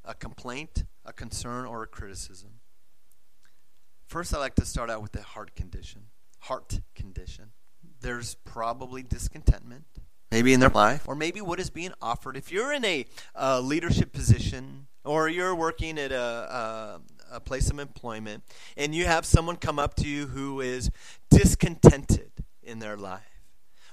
a 0.04 0.14
complaint, 0.14 0.84
a 1.04 1.12
concern, 1.12 1.66
or 1.66 1.82
a 1.82 1.86
criticism. 1.86 2.50
First, 4.06 4.34
I 4.34 4.38
like 4.38 4.54
to 4.56 4.64
start 4.64 4.90
out 4.90 5.02
with 5.02 5.12
the 5.12 5.22
heart 5.22 5.54
condition. 5.54 6.02
Heart 6.40 6.80
condition. 6.94 7.50
There's 8.00 8.34
probably 8.34 9.02
discontentment 9.02 9.84
maybe 10.30 10.52
in 10.52 10.60
their 10.60 10.68
life, 10.68 11.08
or 11.08 11.14
maybe 11.14 11.40
what 11.40 11.60
is 11.60 11.70
being 11.70 11.92
offered. 12.00 12.36
If 12.36 12.52
you're 12.52 12.72
in 12.72 12.84
a 12.84 13.06
uh, 13.34 13.60
leadership 13.60 14.12
position, 14.12 14.86
or 15.04 15.28
you're 15.28 15.54
working 15.54 15.98
at 15.98 16.12
a, 16.12 16.20
a, 17.30 17.36
a 17.36 17.40
place 17.40 17.70
of 17.70 17.78
employment, 17.78 18.44
and 18.76 18.94
you 18.94 19.06
have 19.06 19.24
someone 19.24 19.56
come 19.56 19.78
up 19.78 19.94
to 19.96 20.08
you 20.08 20.26
who 20.26 20.60
is 20.60 20.90
discontented 21.30 22.30
in 22.62 22.78
their 22.78 22.96
life, 22.96 23.22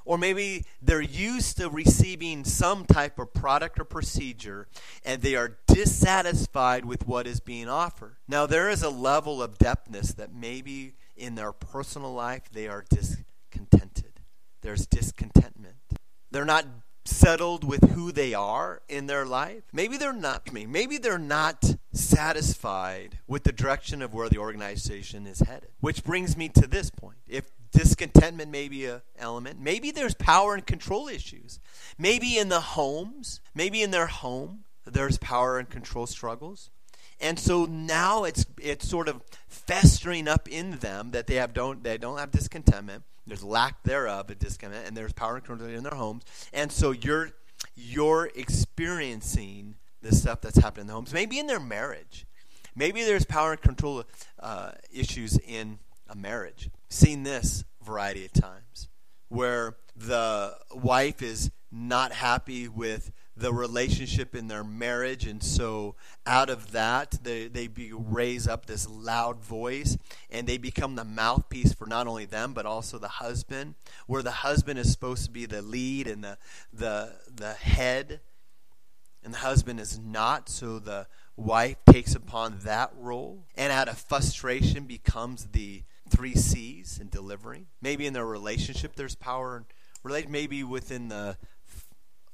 or 0.04 0.18
maybe 0.18 0.66
they're 0.82 1.02
used 1.02 1.58
to 1.58 1.70
receiving 1.70 2.44
some 2.44 2.86
type 2.86 3.18
of 3.18 3.34
product 3.34 3.80
or 3.80 3.86
procedure 3.86 4.68
and 5.04 5.22
they 5.22 5.36
are 5.36 5.58
dissatisfied 5.68 6.86
with 6.86 7.08
what 7.08 7.26
is 7.26 7.40
being 7.40 7.68
offered. 7.68 8.18
Now, 8.28 8.46
there 8.46 8.70
is 8.70 8.84
a 8.84 8.90
level 8.90 9.42
of 9.42 9.58
depthness 9.58 10.16
that 10.16 10.32
maybe 10.32 10.94
in 11.18 11.34
their 11.34 11.52
personal 11.52 12.14
life 12.14 12.44
they 12.52 12.68
are 12.68 12.86
discontented. 12.88 14.20
There's 14.62 14.86
discontentment. 14.86 15.76
They're 16.36 16.44
not 16.44 16.66
settled 17.06 17.64
with 17.64 17.92
who 17.92 18.12
they 18.12 18.34
are 18.34 18.82
in 18.90 19.08
their 19.08 19.26
life. 19.26 19.64
Maybe 19.72 19.96
they're 19.96 20.12
not 20.12 20.52
me. 20.52 20.66
maybe 20.66 20.98
they're 20.98 21.18
not 21.18 21.78
satisfied 21.94 23.20
with 23.26 23.46
the 23.46 23.54
direction 23.54 24.02
of 24.02 24.14
where 24.14 24.28
the 24.28 24.40
organization 24.40 25.28
is 25.28 25.40
headed. 25.40 25.70
Which 25.80 26.04
brings 26.04 26.36
me 26.36 26.50
to 26.50 26.68
this 26.68 26.90
point. 26.90 27.20
If 27.26 27.50
discontentment 27.72 28.52
may 28.52 28.68
be 28.68 28.86
an 28.86 29.02
element, 29.18 29.62
maybe 29.62 29.92
there's 29.92 30.14
power 30.14 30.56
and 30.56 30.66
control 30.66 31.08
issues. 31.08 31.62
Maybe 31.98 32.38
in 32.38 32.50
the 32.50 32.60
homes, 32.60 33.40
maybe 33.54 33.82
in 33.82 33.92
their 33.92 34.08
home, 34.08 34.66
there's 34.86 35.18
power 35.18 35.58
and 35.58 35.70
control 35.70 36.06
struggles. 36.06 36.70
And 37.20 37.40
so 37.40 37.66
now 37.66 38.24
it's 38.24 38.46
it's 38.62 38.88
sort 38.88 39.08
of 39.08 39.22
festering 39.48 40.28
up 40.28 40.48
in 40.50 40.78
them 40.80 41.12
that 41.12 41.28
they 41.28 41.36
have 41.36 41.54
don't 41.54 41.84
they 41.84 41.98
don't 41.98 42.18
have 42.18 42.32
discontentment 42.32 43.04
there's 43.28 43.44
lack 43.44 43.84
thereof 43.84 44.30
of 44.30 44.40
discontent, 44.40 44.88
and 44.88 44.96
there's 44.96 45.14
power 45.14 45.36
and 45.36 45.44
control 45.44 45.70
in 45.70 45.84
their 45.84 45.96
homes. 45.96 46.24
And 46.54 46.72
so 46.72 46.92
you're 46.92 47.32
you're 47.76 48.30
experiencing 48.36 49.76
the 50.02 50.14
stuff 50.14 50.42
that's 50.42 50.58
happening 50.58 50.82
in 50.82 50.88
the 50.88 50.94
homes. 50.94 51.14
Maybe 51.14 51.40
in 51.40 51.48
their 51.48 51.60
marriage. 51.60 52.26
Maybe 52.76 53.04
there's 53.04 53.26
power 53.26 53.54
and 53.54 53.62
control 53.62 54.04
uh, 54.40 54.72
issues 54.92 55.40
in 55.40 55.80
a 56.10 56.16
marriage. 56.16 56.70
Seen 56.90 57.24
this 57.24 57.64
variety 57.82 58.26
of 58.26 58.34
times 58.34 58.90
where 59.30 59.78
the 59.96 60.56
wife 60.74 61.22
is 61.22 61.52
not 61.72 62.12
happy 62.12 62.68
with 62.68 63.12
the 63.38 63.54
relationship 63.54 64.34
in 64.34 64.48
their 64.48 64.64
marriage. 64.64 65.26
And 65.26 65.44
so 65.44 65.96
out 66.26 66.50
of 66.50 66.72
that 66.72 67.20
they, 67.24 67.48
they 67.48 67.68
be, 67.68 67.92
raise 67.92 68.48
up 68.48 68.66
this 68.66 68.90
loud 68.90 69.44
voice 69.44 69.98
and 70.30 70.48
they 70.48 70.58
become 70.58 70.96
the 70.96 71.04
mouthpiece 71.04 71.74
for 71.74 71.86
not 71.86 72.08
only 72.08 72.26
them 72.26 72.54
but 72.54 72.66
also 72.66 72.98
the 72.98 73.08
husband 73.08 73.76
where 74.08 74.24
the 74.24 74.32
husband 74.32 74.80
is 74.80 74.92
supposed 74.92 75.26
to 75.26 75.32
be 75.32 75.46
the 75.46 75.62
lead 75.62 76.08
and 76.08 76.24
the 76.24 76.38
the 76.74 77.14
the 77.34 77.54
head 77.54 78.22
and 79.24 79.34
the 79.34 79.40
husband 79.40 79.80
is 79.80 80.00
not. 80.00 80.48
So 80.48 80.80
the 80.80 81.08
wife 81.36 81.78
takes 81.86 82.16
upon 82.16 82.60
that 82.60 82.92
role 82.98 83.44
and 83.58 83.74
out 83.74 83.90
of 83.90 83.98
frustration 83.98 84.86
becomes 84.86 85.48
the 85.48 85.84
three 86.10 86.36
c's 86.36 87.00
in 87.02 87.10
delivering. 87.10 87.66
Maybe 87.82 88.06
in 88.06 88.14
their 88.14 88.26
relationship 88.26 88.96
there's 88.96 89.16
power 89.16 89.66
maybe 90.30 90.64
within 90.64 91.08
the 91.08 91.36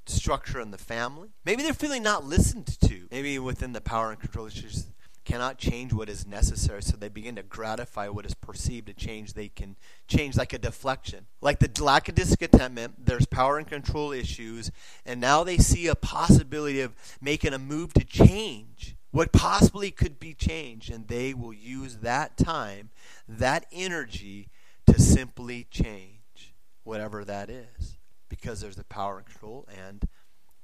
structure 0.06 0.60
in 0.60 0.72
the 0.72 0.78
family. 0.78 1.30
Maybe 1.46 1.64
they're 1.64 1.74
feeling 1.74 2.04
not 2.04 2.26
listened 2.26 2.68
to. 2.82 3.08
Maybe 3.12 3.38
within 3.40 3.74
the 3.74 3.82
power 3.82 4.12
and 4.12 4.20
control 4.20 4.48
issues 4.48 4.88
cannot 5.24 5.58
change 5.58 5.94
what 5.94 6.10
is 6.10 6.26
necessary, 6.26 6.82
so 6.82 6.98
they 6.98 7.10
begin 7.10 7.36
to 7.36 7.44
gratify 7.44 8.08
what 8.10 8.26
is 8.26 8.34
perceived 8.34 8.88
to 8.88 8.94
change. 8.94 9.34
They 9.34 9.50
can 9.50 9.76
change 10.08 10.36
like 10.36 10.54
a 10.54 10.58
deflection. 10.58 11.28
Like 11.42 11.60
the 11.60 11.84
lack 11.84 12.10
of 12.10 12.16
discontentment, 12.16 13.06
there's 13.06 13.26
power 13.28 13.58
and 13.58 13.68
control 13.68 14.12
issues, 14.12 14.72
and 15.06 15.22
now 15.22 15.44
they 15.44 15.58
see 15.58 15.88
a 15.88 15.96
possibility 15.96 16.82
of 16.82 16.96
making 17.22 17.54
a 17.54 17.60
move 17.60 17.94
to 17.94 18.04
change 18.04 18.96
what 19.12 19.32
possibly 19.32 19.92
could 19.92 20.20
be 20.20 20.34
changed, 20.34 20.90
and 20.90 21.08
they 21.08 21.34
will 21.34 21.54
use 21.54 21.98
that 21.98 22.38
time, 22.38 22.90
that 23.28 23.66
energy, 23.72 24.48
to 24.88 25.00
simply 25.00 25.68
change 25.70 26.54
whatever 26.84 27.24
that 27.24 27.50
is 27.50 27.98
because 28.42 28.62
there's 28.62 28.76
the 28.76 28.84
power 28.84 29.18
and 29.18 29.26
control 29.26 29.68
and 29.88 30.08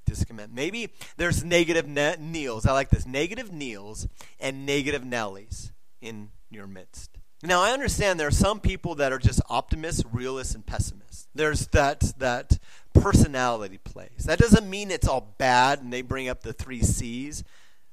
discontent. 0.05 0.53
Maybe 0.53 0.89
there's 1.17 1.43
negative 1.43 1.87
ne- 1.87 2.15
Neils. 2.19 2.65
I 2.65 2.73
like 2.73 2.89
this. 2.89 3.05
Negative 3.05 3.51
Neils 3.51 4.07
and 4.39 4.65
negative 4.65 5.03
Nellies 5.03 5.71
in 6.01 6.29
your 6.49 6.67
midst. 6.67 7.17
Now 7.43 7.61
I 7.61 7.71
understand 7.71 8.19
there 8.19 8.27
are 8.27 8.31
some 8.31 8.59
people 8.59 8.95
that 8.95 9.11
are 9.13 9.19
just 9.19 9.41
optimists, 9.47 10.03
realists, 10.11 10.55
and 10.55 10.65
pessimists. 10.65 11.27
There's 11.35 11.67
that 11.67 12.13
that 12.17 12.57
personality 12.95 13.77
plays. 13.83 14.25
That 14.25 14.39
doesn't 14.39 14.67
mean 14.67 14.89
it's 14.89 15.07
all 15.07 15.35
bad 15.37 15.79
and 15.81 15.93
they 15.93 16.01
bring 16.01 16.27
up 16.29 16.41
the 16.41 16.53
three 16.53 16.81
C's. 16.81 17.43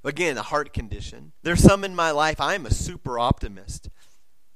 Again, 0.02 0.38
a 0.38 0.42
heart 0.42 0.72
condition. 0.72 1.32
There's 1.42 1.62
some 1.62 1.84
in 1.84 1.94
my 1.94 2.10
life 2.10 2.40
I'm 2.40 2.66
a 2.66 2.70
super 2.70 3.18
optimist. 3.18 3.90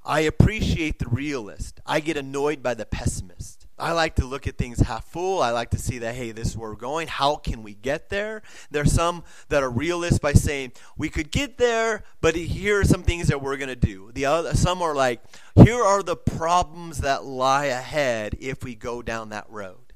I 0.05 0.21
appreciate 0.21 0.99
the 0.99 1.09
realist. 1.09 1.81
I 1.85 2.01
get 2.01 2.17
annoyed 2.17 2.63
by 2.63 2.75
the 2.75 2.87
pessimist. 2.87 3.58
I 3.79 3.93
like 3.93 4.17
to 4.17 4.27
look 4.27 4.47
at 4.47 4.59
things 4.59 4.81
half 4.81 5.05
full. 5.07 5.41
I 5.41 5.51
like 5.51 5.71
to 5.71 5.79
see 5.79 5.99
that, 5.99 6.15
hey, 6.15 6.33
this 6.33 6.49
is 6.49 6.57
where 6.57 6.71
we're 6.71 6.77
going. 6.77 7.09
How 7.09 7.37
can 7.37 7.63
we 7.63 7.75
get 7.75 8.09
there? 8.09 8.43
There 8.71 8.83
are 8.83 8.87
some 8.87 9.25
that 9.49 9.63
are 9.63 9.71
realists 9.71 10.19
by 10.19 10.33
saying, 10.33 10.73
we 10.97 11.09
could 11.09 11.31
get 11.31 11.59
there, 11.59 12.03
but 12.21 12.35
here 12.35 12.81
are 12.81 12.85
some 12.85 13.03
things 13.03 13.29
that 13.29 13.41
we're 13.41 13.57
going 13.57 13.69
to 13.69 13.77
do. 13.77 14.11
The 14.13 14.27
other, 14.27 14.55
some 14.55 14.83
are 14.83 14.95
like, 14.95 15.23
here 15.55 15.83
are 15.83 16.03
the 16.03 16.17
problems 16.17 16.99
that 16.99 17.25
lie 17.25 17.67
ahead 17.67 18.37
if 18.41 18.65
we 18.65 18.75
go 18.75 19.03
down 19.03 19.29
that 19.29 19.49
road. 19.49 19.93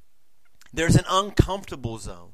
There's 0.73 0.97
an 0.97 1.05
uncomfortable 1.09 1.99
zone. 1.99 2.31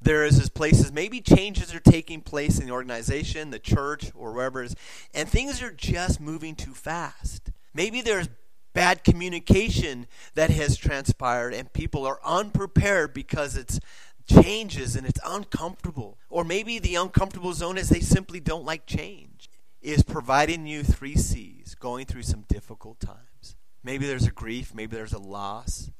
There 0.00 0.24
is 0.24 0.38
this 0.38 0.48
places, 0.48 0.92
maybe 0.92 1.20
changes 1.20 1.74
are 1.74 1.80
taking 1.80 2.20
place 2.20 2.60
in 2.60 2.66
the 2.66 2.72
organization, 2.72 3.50
the 3.50 3.58
church, 3.58 4.12
or 4.14 4.32
wherever 4.32 4.62
it 4.62 4.66
is, 4.66 4.76
and 5.12 5.28
things 5.28 5.60
are 5.60 5.72
just 5.72 6.20
moving 6.20 6.54
too 6.54 6.72
fast. 6.72 7.50
Maybe 7.74 8.00
there's 8.00 8.28
bad 8.78 9.02
communication 9.02 10.06
that 10.34 10.50
has 10.50 10.76
transpired 10.76 11.52
and 11.52 11.72
people 11.72 12.06
are 12.06 12.20
unprepared 12.24 13.12
because 13.12 13.56
it's 13.56 13.80
changes 14.24 14.94
and 14.94 15.04
it's 15.04 15.18
uncomfortable. 15.26 16.16
Or 16.30 16.44
maybe 16.44 16.78
the 16.78 16.94
uncomfortable 16.94 17.52
zone 17.52 17.76
is 17.76 17.88
they 17.88 17.98
simply 17.98 18.38
don't 18.38 18.64
like 18.64 18.86
change. 18.86 19.50
Is 19.82 20.04
providing 20.04 20.68
you 20.68 20.84
three 20.84 21.16
C's, 21.16 21.74
going 21.74 22.06
through 22.06 22.22
some 22.22 22.44
difficult 22.48 23.00
times. 23.00 23.56
Maybe 23.82 24.06
there's 24.06 24.28
a 24.28 24.30
grief, 24.30 24.72
maybe 24.72 24.94
there's 24.94 25.12
a 25.12 25.18
loss, 25.18 25.90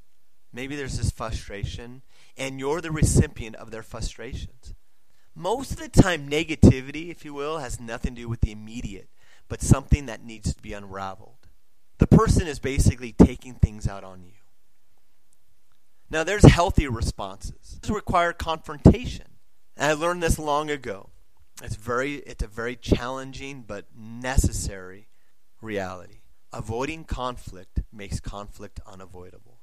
maybe 0.53 0.77
there's 0.77 0.99
this 0.99 1.11
frustration, 1.11 2.03
and 2.37 2.61
you're 2.61 2.81
the 2.81 2.93
recipient 2.93 3.57
of 3.57 3.73
their 3.73 3.83
frustrations. 3.83 4.75
Most 5.35 5.73
of 5.73 5.79
the 5.79 5.89
time, 5.89 6.31
negativity, 6.31 7.11
if 7.11 7.25
you 7.25 7.35
will, 7.35 7.59
has 7.59 7.81
nothing 7.81 8.15
to 8.15 8.23
do 8.23 8.29
with 8.29 8.41
the 8.41 8.53
immediate, 8.53 9.09
but 9.49 9.63
something 9.63 10.07
that 10.07 10.25
needs 10.25 10.55
to 10.55 10.63
be 10.63 10.73
unraveled. 10.73 11.38
The 11.99 12.07
person 12.07 12.47
is 12.47 12.59
basically 12.59 13.13
taking 13.13 13.55
things 13.55 13.89
out 13.89 14.05
on 14.05 14.23
you. 14.23 14.33
Now, 16.11 16.25
there's 16.25 16.45
healthy 16.45 16.89
responses. 16.89 17.79
These 17.83 17.91
require 17.91 18.33
confrontation. 18.33 19.27
And 19.77 19.91
I 19.91 19.93
learned 19.93 20.23
this 20.23 20.39
long 20.39 20.71
ago. 20.71 21.11
It's 21.63 21.77
very 21.77 22.17
it's 22.17 22.43
a 22.43 22.47
very 22.47 22.77
challenging 22.77 23.65
but 23.67 23.87
necessary 23.97 25.09
reality. 25.61 26.21
Avoiding 26.53 27.05
conflict 27.05 27.81
makes 27.93 28.21
conflict 28.21 28.81
unavoidable. 28.87 29.59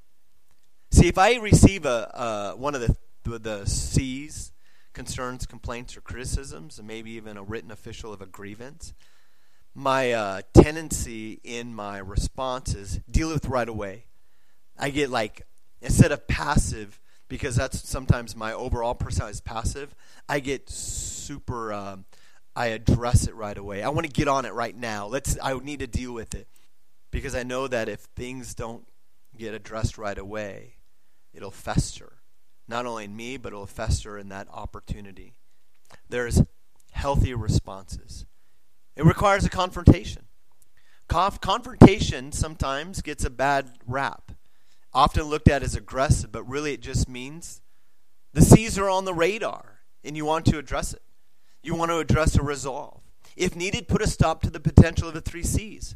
See, 0.90 1.08
if 1.08 1.18
I 1.18 1.36
receive 1.36 1.84
a 1.86 2.14
uh, 2.14 2.52
one 2.52 2.74
of 2.74 2.80
the 2.82 2.96
the 3.38 3.64
C's, 3.64 4.52
concerns, 4.92 5.46
complaints, 5.46 5.96
or 5.96 6.00
criticisms, 6.00 6.78
and 6.78 6.86
maybe 6.86 7.12
even 7.12 7.36
a 7.36 7.42
written 7.42 7.70
official 7.70 8.12
of 8.12 8.20
a 8.20 8.26
grievance, 8.26 8.94
my 9.76 10.10
uh, 10.12 10.40
tendency 10.54 11.38
in 11.44 11.74
my 11.74 11.98
responses 11.98 12.98
deal 13.10 13.28
with 13.28 13.44
right 13.44 13.68
away. 13.68 14.06
I 14.78 14.88
get 14.88 15.10
like 15.10 15.42
instead 15.82 16.12
of 16.12 16.26
passive 16.26 16.98
because 17.28 17.56
that's 17.56 17.86
sometimes 17.86 18.34
my 18.34 18.54
overall 18.54 18.94
personality 18.94 19.34
is 19.34 19.40
passive. 19.42 19.94
I 20.30 20.40
get 20.40 20.70
super. 20.70 21.74
Um, 21.74 22.06
I 22.56 22.68
address 22.68 23.26
it 23.26 23.34
right 23.34 23.56
away. 23.56 23.82
I 23.82 23.90
want 23.90 24.06
to 24.06 24.12
get 24.12 24.28
on 24.28 24.46
it 24.46 24.54
right 24.54 24.74
now. 24.74 25.08
Let's. 25.08 25.36
I 25.42 25.52
need 25.58 25.80
to 25.80 25.86
deal 25.86 26.14
with 26.14 26.34
it 26.34 26.48
because 27.10 27.34
I 27.34 27.42
know 27.42 27.68
that 27.68 27.90
if 27.90 28.00
things 28.00 28.54
don't 28.54 28.86
get 29.36 29.52
addressed 29.52 29.98
right 29.98 30.16
away, 30.16 30.76
it'll 31.34 31.50
fester. 31.50 32.14
Not 32.66 32.86
only 32.86 33.04
in 33.04 33.14
me, 33.14 33.36
but 33.36 33.52
it'll 33.52 33.66
fester 33.66 34.16
in 34.16 34.30
that 34.30 34.48
opportunity. 34.50 35.34
There's 36.08 36.42
healthy 36.92 37.34
responses. 37.34 38.24
It 38.96 39.04
requires 39.04 39.44
a 39.44 39.50
confrontation. 39.50 40.22
Conf- 41.08 41.40
confrontation 41.40 42.32
sometimes 42.32 43.02
gets 43.02 43.24
a 43.24 43.30
bad 43.30 43.72
rap, 43.86 44.32
often 44.92 45.24
looked 45.24 45.48
at 45.48 45.62
as 45.62 45.74
aggressive, 45.74 46.32
but 46.32 46.42
really 46.44 46.72
it 46.72 46.80
just 46.80 47.08
means 47.08 47.60
the 48.32 48.42
C's 48.42 48.78
are 48.78 48.88
on 48.88 49.04
the 49.04 49.14
radar 49.14 49.80
and 50.02 50.16
you 50.16 50.24
want 50.24 50.46
to 50.46 50.58
address 50.58 50.92
it. 50.92 51.02
You 51.62 51.74
want 51.74 51.90
to 51.90 51.98
address 51.98 52.36
a 52.36 52.42
resolve. 52.42 53.00
If 53.36 53.54
needed, 53.54 53.88
put 53.88 54.02
a 54.02 54.06
stop 54.06 54.40
to 54.42 54.50
the 54.50 54.60
potential 54.60 55.08
of 55.08 55.14
the 55.14 55.20
three 55.20 55.42
C's 55.42 55.94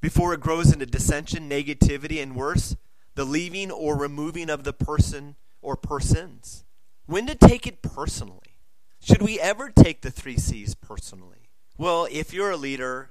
before 0.00 0.32
it 0.32 0.40
grows 0.40 0.72
into 0.72 0.86
dissension, 0.86 1.48
negativity, 1.48 2.22
and 2.22 2.34
worse, 2.36 2.76
the 3.14 3.24
leaving 3.24 3.70
or 3.70 3.96
removing 3.96 4.48
of 4.48 4.64
the 4.64 4.72
person 4.72 5.36
or 5.60 5.76
persons. 5.76 6.64
When 7.06 7.26
to 7.26 7.34
take 7.34 7.66
it 7.66 7.82
personally? 7.82 8.56
Should 9.00 9.22
we 9.22 9.40
ever 9.40 9.70
take 9.70 10.02
the 10.02 10.10
three 10.10 10.36
C's 10.36 10.74
personally? 10.74 11.37
Well, 11.80 12.08
if 12.10 12.34
you're 12.34 12.50
a 12.50 12.56
leader, 12.56 13.10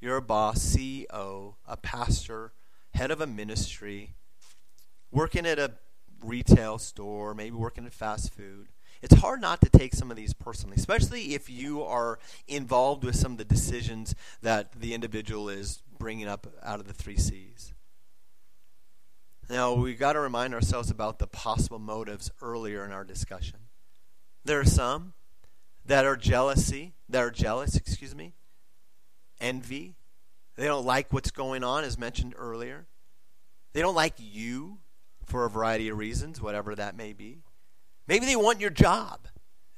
you're 0.00 0.18
a 0.18 0.22
boss, 0.22 0.60
CEO, 0.60 1.54
a 1.66 1.76
pastor, 1.76 2.52
head 2.94 3.10
of 3.10 3.20
a 3.20 3.26
ministry, 3.26 4.14
working 5.10 5.44
at 5.44 5.58
a 5.58 5.72
retail 6.22 6.78
store, 6.78 7.34
maybe 7.34 7.56
working 7.56 7.84
at 7.84 7.92
fast 7.92 8.32
food, 8.32 8.68
it's 9.02 9.16
hard 9.16 9.40
not 9.40 9.60
to 9.62 9.70
take 9.70 9.92
some 9.92 10.08
of 10.08 10.16
these 10.16 10.34
personally, 10.34 10.76
especially 10.76 11.34
if 11.34 11.50
you 11.50 11.82
are 11.82 12.20
involved 12.46 13.02
with 13.02 13.16
some 13.16 13.32
of 13.32 13.38
the 13.38 13.44
decisions 13.44 14.14
that 14.40 14.70
the 14.78 14.94
individual 14.94 15.48
is 15.48 15.82
bringing 15.98 16.28
up 16.28 16.46
out 16.62 16.78
of 16.78 16.86
the 16.86 16.94
three 16.94 17.16
C's. 17.16 17.74
Now, 19.50 19.72
we've 19.74 19.98
got 19.98 20.12
to 20.12 20.20
remind 20.20 20.54
ourselves 20.54 20.92
about 20.92 21.18
the 21.18 21.26
possible 21.26 21.80
motives 21.80 22.30
earlier 22.40 22.84
in 22.84 22.92
our 22.92 23.04
discussion. 23.04 23.58
There 24.44 24.60
are 24.60 24.64
some 24.64 25.14
that 25.88 26.04
are 26.04 26.16
jealousy, 26.16 26.92
that 27.08 27.22
are 27.22 27.30
jealous, 27.30 27.74
excuse 27.74 28.14
me, 28.14 28.34
envy. 29.40 29.96
They 30.56 30.66
don't 30.66 30.84
like 30.84 31.12
what's 31.12 31.30
going 31.30 31.64
on, 31.64 31.84
as 31.84 31.98
mentioned 31.98 32.34
earlier. 32.36 32.86
They 33.72 33.80
don't 33.80 33.94
like 33.94 34.14
you 34.18 34.78
for 35.24 35.44
a 35.44 35.50
variety 35.50 35.88
of 35.88 35.98
reasons, 35.98 36.40
whatever 36.40 36.74
that 36.74 36.96
may 36.96 37.12
be. 37.12 37.42
Maybe 38.06 38.26
they 38.26 38.36
want 38.36 38.60
your 38.60 38.70
job. 38.70 39.28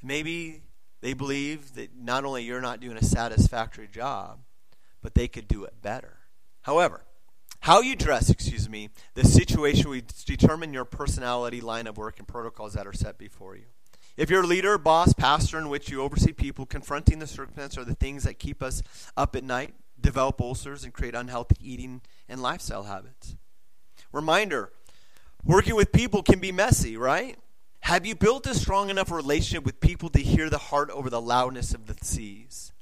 Maybe 0.03 0.63
they 1.01 1.13
believe 1.13 1.75
that 1.75 1.97
not 1.97 2.25
only 2.25 2.45
you're 2.45 2.61
not 2.61 2.81
doing 2.81 2.97
a 2.97 3.05
satisfactory 3.05 3.89
job, 3.89 4.41
but 5.03 5.15
they 5.15 5.29
could 5.29 5.49
do 5.49 5.65
it 5.65 5.81
better. 5.81 6.19
However, 6.63 7.03
how 7.61 7.83
you 7.83 7.95
dress, 7.95 8.31
excuse 8.31 8.69
me, 8.69 8.91
the 9.15 9.25
situation 9.25 9.91
will 9.91 10.01
determine 10.25 10.73
your 10.73 10.85
personality, 10.85 11.61
line 11.61 11.87
of 11.87 11.97
work, 11.99 12.19
and 12.19 12.27
protocols 12.27 12.75
that 12.75 12.87
are 12.87 12.93
set 12.93 13.19
before 13.19 13.55
you. 13.57 13.67
If 14.21 14.29
you're 14.29 14.43
a 14.43 14.47
leader, 14.47 14.77
boss, 14.77 15.15
pastor 15.15 15.57
in 15.57 15.71
which 15.71 15.89
you 15.89 16.03
oversee 16.03 16.35
people, 16.35 16.67
confronting 16.67 17.21
the 17.21 17.27
circumstances 17.27 17.79
are 17.79 17.87
the 17.87 17.95
things 17.95 18.25
that 18.25 18.39
keep 18.39 18.63
us 18.63 18.83
up 19.17 19.35
at 19.35 19.43
night, 19.43 19.73
develop 19.99 20.43
ulcers, 20.43 20.85
and 20.85 20.93
create 20.93 21.15
unhealthy 21.15 21.57
eating 21.59 22.03
and 22.29 22.43
lifestyle 22.43 22.83
habits. 22.83 23.35
Reminder 24.13 24.73
working 25.43 25.75
with 25.75 25.91
people 25.91 26.23
can 26.23 26.39
be 26.39 26.53
messy, 26.53 26.99
right? 26.99 27.39
Have 27.81 28.05
you 28.05 28.15
built 28.15 28.47
a 28.47 28.55
strong 28.55 28.91
enough 28.91 29.11
relationship 29.11 29.65
with 29.65 29.81
people 29.81 30.11
to 30.11 30.19
hear 30.19 30.51
the 30.51 30.59
heart 30.59 30.91
over 30.91 31.09
the 31.09 31.19
loudness 31.19 31.73
of 31.73 31.87
the 31.87 31.97
C's? 32.03 32.73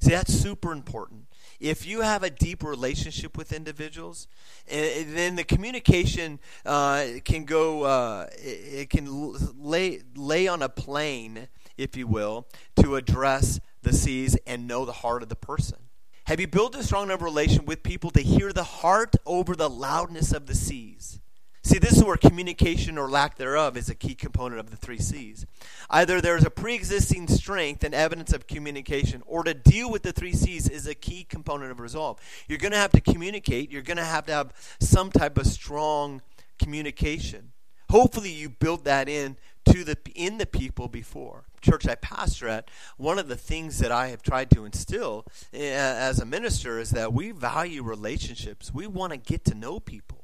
See, 0.00 0.12
that's 0.12 0.32
super 0.32 0.70
important 0.70 1.23
if 1.64 1.86
you 1.86 2.02
have 2.02 2.22
a 2.22 2.28
deep 2.28 2.62
relationship 2.62 3.38
with 3.38 3.50
individuals, 3.50 4.28
then 4.68 5.36
the 5.36 5.44
communication 5.44 6.38
uh, 6.66 7.06
can 7.24 7.46
go, 7.46 7.84
uh, 7.84 8.26
it 8.36 8.90
can 8.90 9.34
lay, 9.58 10.02
lay 10.14 10.46
on 10.46 10.60
a 10.60 10.68
plane, 10.68 11.48
if 11.78 11.96
you 11.96 12.06
will, 12.06 12.46
to 12.76 12.96
address 12.96 13.60
the 13.80 13.94
C's 13.94 14.36
and 14.46 14.68
know 14.68 14.84
the 14.84 14.92
heart 14.92 15.22
of 15.22 15.30
the 15.30 15.36
person. 15.36 15.78
Have 16.26 16.38
you 16.38 16.46
built 16.46 16.74
a 16.74 16.82
strong 16.82 17.04
enough 17.04 17.22
relation 17.22 17.64
with 17.64 17.82
people 17.82 18.10
to 18.10 18.20
hear 18.20 18.52
the 18.52 18.64
heart 18.64 19.16
over 19.24 19.56
the 19.56 19.70
loudness 19.70 20.32
of 20.32 20.44
the 20.44 20.54
C's? 20.54 21.20
See, 21.66 21.78
this 21.78 21.96
is 21.96 22.04
where 22.04 22.18
communication 22.18 22.98
or 22.98 23.08
lack 23.08 23.36
thereof 23.36 23.78
is 23.78 23.88
a 23.88 23.94
key 23.94 24.14
component 24.14 24.60
of 24.60 24.70
the 24.70 24.76
three 24.76 24.98
C's. 24.98 25.46
Either 25.88 26.20
there's 26.20 26.44
a 26.44 26.50
pre 26.50 26.74
existing 26.74 27.26
strength 27.26 27.82
and 27.82 27.94
evidence 27.94 28.34
of 28.34 28.46
communication, 28.46 29.22
or 29.26 29.42
to 29.44 29.54
deal 29.54 29.90
with 29.90 30.02
the 30.02 30.12
three 30.12 30.34
C's 30.34 30.68
is 30.68 30.86
a 30.86 30.94
key 30.94 31.24
component 31.24 31.70
of 31.70 31.80
resolve. 31.80 32.20
You're 32.48 32.58
going 32.58 32.72
to 32.72 32.78
have 32.78 32.92
to 32.92 33.00
communicate, 33.00 33.72
you're 33.72 33.80
going 33.80 33.96
to 33.96 34.04
have 34.04 34.26
to 34.26 34.32
have 34.32 34.52
some 34.78 35.10
type 35.10 35.38
of 35.38 35.46
strong 35.46 36.20
communication. 36.58 37.52
Hopefully, 37.88 38.30
you 38.30 38.50
build 38.50 38.84
that 38.84 39.08
in 39.08 39.38
to 39.70 39.84
the 39.84 39.96
in 40.14 40.36
the 40.36 40.46
people 40.46 40.88
before 40.88 41.44
church 41.62 41.88
I 41.88 41.94
pastor 41.94 42.46
at, 42.46 42.70
one 42.98 43.18
of 43.18 43.28
the 43.28 43.36
things 43.36 43.78
that 43.78 43.90
I 43.90 44.08
have 44.08 44.22
tried 44.22 44.50
to 44.50 44.66
instill 44.66 45.24
uh, 45.54 45.56
as 45.56 46.20
a 46.20 46.26
minister 46.26 46.78
is 46.78 46.90
that 46.90 47.14
we 47.14 47.30
value 47.30 47.82
relationships. 47.82 48.72
We 48.74 48.86
want 48.86 49.12
to 49.12 49.16
get 49.16 49.46
to 49.46 49.54
know 49.54 49.80
people. 49.80 50.23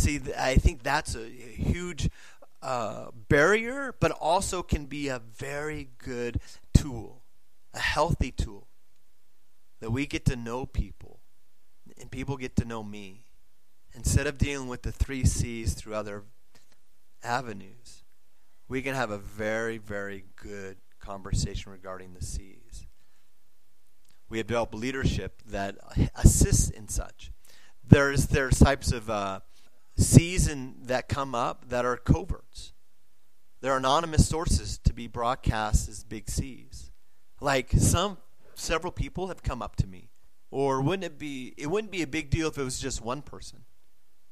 See, 0.00 0.18
I 0.38 0.54
think 0.54 0.82
that's 0.82 1.14
a, 1.14 1.28
huge 1.28 2.08
uh, 2.62 3.08
barrier, 3.28 3.94
but 4.00 4.12
also 4.12 4.62
can 4.62 4.86
be 4.86 5.08
a 5.08 5.18
very 5.18 5.90
good 5.98 6.40
tool, 6.72 7.20
a 7.74 7.80
healthy 7.80 8.32
tool. 8.32 8.66
That 9.80 9.90
we 9.90 10.06
get 10.06 10.24
to 10.24 10.36
know 10.36 10.64
people, 10.64 11.20
and 12.00 12.10
people 12.10 12.38
get 12.38 12.56
to 12.56 12.64
know 12.64 12.82
me. 12.82 13.24
Instead 13.92 14.26
of 14.26 14.38
dealing 14.38 14.68
with 14.68 14.82
the 14.82 14.92
three 14.92 15.26
C's 15.26 15.74
through 15.74 15.94
other 15.94 16.24
avenues, 17.22 18.02
we 18.68 18.80
can 18.80 18.94
have 18.94 19.10
a 19.10 19.18
very, 19.18 19.76
very 19.76 20.24
good 20.34 20.78
conversation 20.98 21.72
regarding 21.72 22.14
the 22.14 22.24
C's. 22.24 22.86
We 24.30 24.38
have 24.38 24.46
developed 24.46 24.74
leadership 24.74 25.42
that 25.46 25.76
assists 26.14 26.70
in 26.70 26.88
such. 26.88 27.32
There's 27.86 28.28
there's 28.28 28.58
types 28.58 28.92
of 28.92 29.10
uh, 29.10 29.40
season 30.00 30.76
that 30.84 31.08
come 31.08 31.34
up 31.34 31.68
that 31.68 31.84
are 31.84 31.96
coverts. 31.96 32.72
They're 33.60 33.76
anonymous 33.76 34.28
sources 34.28 34.78
to 34.84 34.92
be 34.92 35.06
broadcast 35.06 35.88
as 35.88 36.02
big 36.02 36.30
C's. 36.30 36.90
Like 37.40 37.70
some 37.72 38.18
several 38.54 38.92
people 38.92 39.28
have 39.28 39.42
come 39.42 39.62
up 39.62 39.76
to 39.76 39.86
me. 39.86 40.10
Or 40.50 40.80
wouldn't 40.80 41.04
it 41.04 41.18
be 41.18 41.54
it 41.56 41.68
wouldn't 41.68 41.92
be 41.92 42.02
a 42.02 42.06
big 42.06 42.30
deal 42.30 42.48
if 42.48 42.58
it 42.58 42.64
was 42.64 42.80
just 42.80 43.02
one 43.02 43.22
person. 43.22 43.64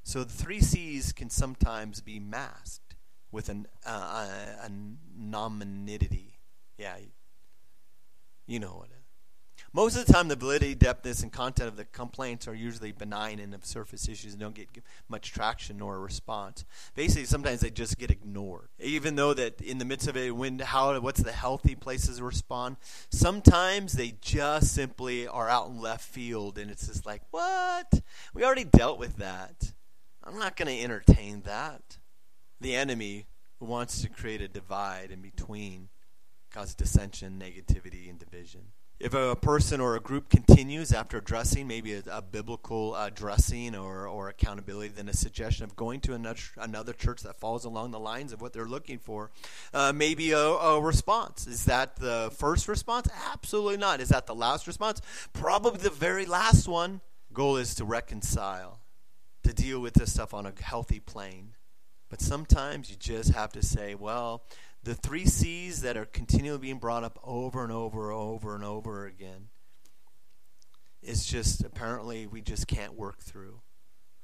So 0.03 0.25
the 0.25 0.33
three 0.33 0.61
C's 0.61 1.13
can 1.13 1.31
sometimes 1.31 2.01
be 2.01 2.19
masked 2.19 2.97
with 3.31 3.49
an 3.49 3.67
uh, 3.87 4.27
a, 4.63 4.67
a 4.67 4.71
nominidity. 5.17 6.39
Yeah, 6.79 6.97
you 8.47 8.59
know 8.59 8.73
what 8.73 8.98
most 9.73 9.97
of 9.97 10.07
the 10.07 10.13
time, 10.13 10.29
the 10.29 10.37
validity, 10.37 10.75
depthness, 10.75 11.23
and 11.23 11.31
content 11.31 11.69
of 11.69 11.77
the 11.77 11.85
complaints 11.85 12.49
are 12.49 12.55
usually 12.55 12.93
benign 12.93 13.39
and 13.39 13.55
of 13.55 13.65
surface 13.67 14.09
issues 14.09 14.33
and 14.33 14.41
don't 14.41 14.55
get 14.55 14.69
much 15.09 15.33
traction 15.33 15.79
nor 15.79 15.97
a 15.97 15.99
response. 15.99 16.65
Basically, 16.95 17.27
sometimes 17.27 17.61
they 17.61 17.71
just 17.71 17.99
get 17.99 18.11
ignored. 18.11 18.69
Even 18.79 19.17
though 19.17 19.35
that 19.35 19.61
in 19.61 19.79
the 19.79 19.85
midst 19.85 20.09
of 20.09 20.17
it, 20.17 20.35
when 20.35 20.59
how 20.59 20.99
what's 21.01 21.23
the 21.23 21.33
healthy 21.33 21.75
places 21.75 22.23
respond? 22.23 22.77
Sometimes 23.11 23.93
they 23.93 24.15
just 24.21 24.75
simply 24.75 25.29
are 25.29 25.49
out 25.49 25.69
in 25.69 25.81
left 25.81 26.05
field, 26.05 26.57
and 26.59 26.71
it's 26.71 26.87
just 26.87 27.05
like, 27.05 27.23
what? 27.31 28.01
We 28.33 28.45
already 28.45 28.65
dealt 28.65 28.99
with 28.99 29.17
that. 29.17 29.73
I'm 30.25 30.39
not 30.39 30.57
going 30.57 30.69
to 30.69 30.83
entertain 30.83 31.43
that. 31.43 31.99
The 32.61 32.75
enemy 32.75 33.27
wants 33.61 34.03
to 34.03 34.09
create 34.09 34.41
a 34.41 34.49
divide 34.49 35.11
in 35.11 35.21
between, 35.21 35.89
cause 36.51 36.75
dissension, 36.75 37.41
negativity, 37.41 38.09
and 38.09 38.19
division. 38.19 38.63
If 39.01 39.15
a 39.15 39.37
person 39.37 39.81
or 39.81 39.95
a 39.95 40.01
group 40.01 40.29
continues 40.29 40.93
after 40.93 41.19
addressing 41.19 41.69
maybe 41.69 41.95
a, 41.95 42.03
a 42.11 42.21
biblical 42.21 42.95
uh, 42.95 43.11
dressing 43.11 43.77
or, 43.77 44.09
or 44.09 44.29
accountability, 44.29 44.89
then 44.89 45.09
a 45.09 45.13
suggestion 45.13 45.63
of 45.63 45.77
going 45.77 46.01
to 46.01 46.15
another, 46.15 46.41
another 46.57 46.93
church 46.93 47.23
that 47.23 47.39
falls 47.39 47.65
along 47.65 47.93
the 47.93 48.01
lines 48.01 48.33
of 48.33 48.41
what 48.41 48.53
they're 48.53 48.67
looking 48.67 48.99
for, 48.99 49.31
uh, 49.73 49.93
maybe 49.95 50.33
a, 50.33 50.39
a 50.39 50.81
response. 50.81 51.47
Is 51.47 51.65
that 51.67 51.95
the 51.97 52.33
first 52.37 52.67
response? 52.67 53.09
Absolutely 53.33 53.77
not. 53.77 54.01
Is 54.01 54.09
that 54.09 54.27
the 54.27 54.35
last 54.35 54.67
response? 54.67 55.01
Probably 55.33 55.79
the 55.79 55.91
very 55.91 56.27
last 56.27 56.67
one. 56.67 57.01
Goal 57.33 57.57
is 57.57 57.77
to 57.77 57.85
reconcile, 57.85 58.81
to 59.45 59.53
deal 59.53 59.79
with 59.81 59.95
this 59.95 60.13
stuff 60.13 60.35
on 60.35 60.45
a 60.45 60.53
healthy 60.61 60.99
plane. 60.99 61.55
But 62.09 62.21
sometimes 62.21 62.91
you 62.91 62.97
just 62.97 63.33
have 63.35 63.53
to 63.53 63.63
say, 63.63 63.95
well, 63.95 64.43
the 64.89 64.95
three 64.95 65.27
C's 65.27 65.83
that 65.83 65.99
are 65.99 66.07
continually 66.07 66.61
being 66.61 66.79
brought 66.79 67.05
up 67.05 67.19
over 67.23 67.63
and 67.63 67.71
over, 67.71 68.11
and 68.11 68.19
over 68.19 68.55
and 68.55 68.65
over 68.65 69.05
again, 69.05 69.49
is 71.03 71.27
just 71.27 71.63
apparently 71.63 72.27
we 72.27 72.41
just 72.41 72.67
can't 72.67 72.95
work 72.95 73.19
through. 73.21 73.61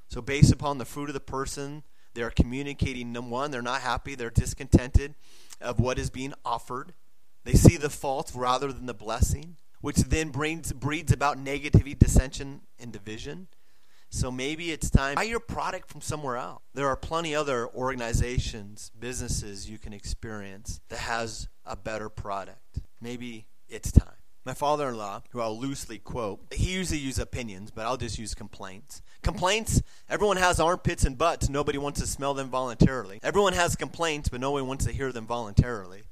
So, 0.09 0.22
based 0.22 0.50
upon 0.50 0.79
the 0.79 0.87
fruit 0.87 1.11
of 1.11 1.14
the 1.14 1.20
person, 1.20 1.83
they're 2.14 2.31
communicating 2.31 3.12
number 3.12 3.31
one, 3.31 3.50
they're 3.50 3.61
not 3.61 3.83
happy, 3.83 4.14
they're 4.14 4.31
discontented 4.31 5.14
of 5.61 5.81
what 5.81 5.98
is 5.98 6.09
being 6.09 6.33
offered. 6.46 6.94
They 7.44 7.53
see 7.53 7.77
the 7.77 7.90
fault 7.90 8.33
rather 8.35 8.72
than 8.72 8.87
the 8.87 8.94
blessing, 8.94 9.57
which 9.83 9.98
then 9.98 10.31
brings, 10.31 10.72
breeds 10.72 11.12
about 11.12 11.37
negativity, 11.37 11.98
dissension, 11.98 12.62
and 12.81 12.90
division. 12.90 13.48
So 14.14 14.31
maybe 14.31 14.70
it's 14.70 14.90
time 14.90 15.16
buy 15.16 15.24
your 15.24 15.40
product 15.40 15.90
from 15.90 16.00
somewhere 16.00 16.37
else. 16.37 16.62
There 16.72 16.87
are 16.87 16.94
plenty 16.96 17.35
other 17.35 17.68
organizations, 17.74 18.92
businesses 18.98 19.68
you 19.68 19.77
can 19.77 19.92
experience 19.92 20.81
that 20.88 21.00
has 21.00 21.48
a 21.66 21.74
better 21.74 22.09
product. 22.09 22.79
Maybe 23.00 23.48
it's 23.68 23.90
time. 23.90 24.14
My 24.44 24.55
father-in-law, 24.55 25.22
who 25.31 25.40
I'll 25.40 25.59
loosely 25.59 25.98
quote, 25.98 26.53
he 26.53 26.74
usually 26.74 27.00
uses 27.00 27.18
opinions, 27.18 27.72
but 27.72 27.87
I'll 27.87 27.96
just 27.96 28.16
use 28.16 28.35
complaints. 28.35 29.03
Complaints, 29.22 29.83
everyone 30.09 30.37
has 30.37 30.61
armpits 30.61 31.05
and 31.05 31.18
butts, 31.18 31.48
nobody 31.48 31.79
wants 31.79 32.00
to 32.00 32.07
smell 32.07 32.35
them 32.35 32.50
voluntarily. 32.50 33.18
Everyone 33.22 33.55
has 33.55 33.74
complaints, 33.74 34.29
but 34.29 34.40
no 34.40 34.53
one 34.53 34.68
wants 34.68 34.85
to 34.85 34.92
hear 34.92 35.11
them 35.11 35.27
voluntarily. 35.27 36.03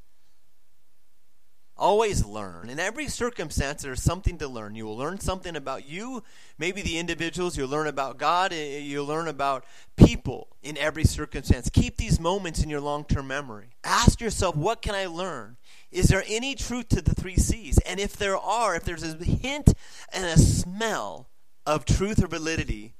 Always 1.83 2.25
learn. 2.25 2.71
In 2.71 2.79
every 2.79 3.09
circumstance, 3.09 3.83
there's 3.83 4.01
something 4.01 4.38
to 4.38 4.47
learn. 4.47 4.77
You 4.77 4.85
will 4.85 4.97
learn 4.97 5.18
something 5.18 5.57
about 5.57 5.88
you, 5.88 6.23
maybe 6.57 6.81
the 6.81 6.97
individuals. 6.97 7.59
You'll 7.59 7.71
learn 7.71 7.88
about 7.88 8.18
God. 8.18 8.53
Eh, 8.53 8.79
you'll 8.79 9.05
learn 9.05 9.27
about 9.27 9.64
people 9.97 10.47
in 10.62 10.79
every 10.79 11.03
circumstance. 11.03 11.68
Keep 11.68 11.97
these 11.97 12.21
moments 12.21 12.62
in 12.62 12.71
your 12.71 12.79
long 12.79 13.05
term 13.05 13.27
memory. 13.27 13.71
Ask 13.83 14.21
yourself, 14.21 14.55
what 14.55 14.81
can 14.81 14.95
I 14.95 15.07
learn? 15.07 15.57
Is 15.90 16.07
there 16.07 16.23
any 16.29 16.55
truth 16.55 16.88
to 16.90 17.03
the 17.03 17.16
three 17.16 17.35
C's? 17.35 17.79
And 17.79 17.99
if 17.99 18.16
there 18.16 18.38
are, 18.38 18.77
if 18.77 18.85
there's 18.85 19.03
a 19.03 19.16
hint 19.16 19.75
and 20.12 20.25
a 20.25 20.38
smell 20.38 21.31
of 21.66 21.85
truth 21.85 22.23
or 22.23 22.29
validity, 22.29 22.95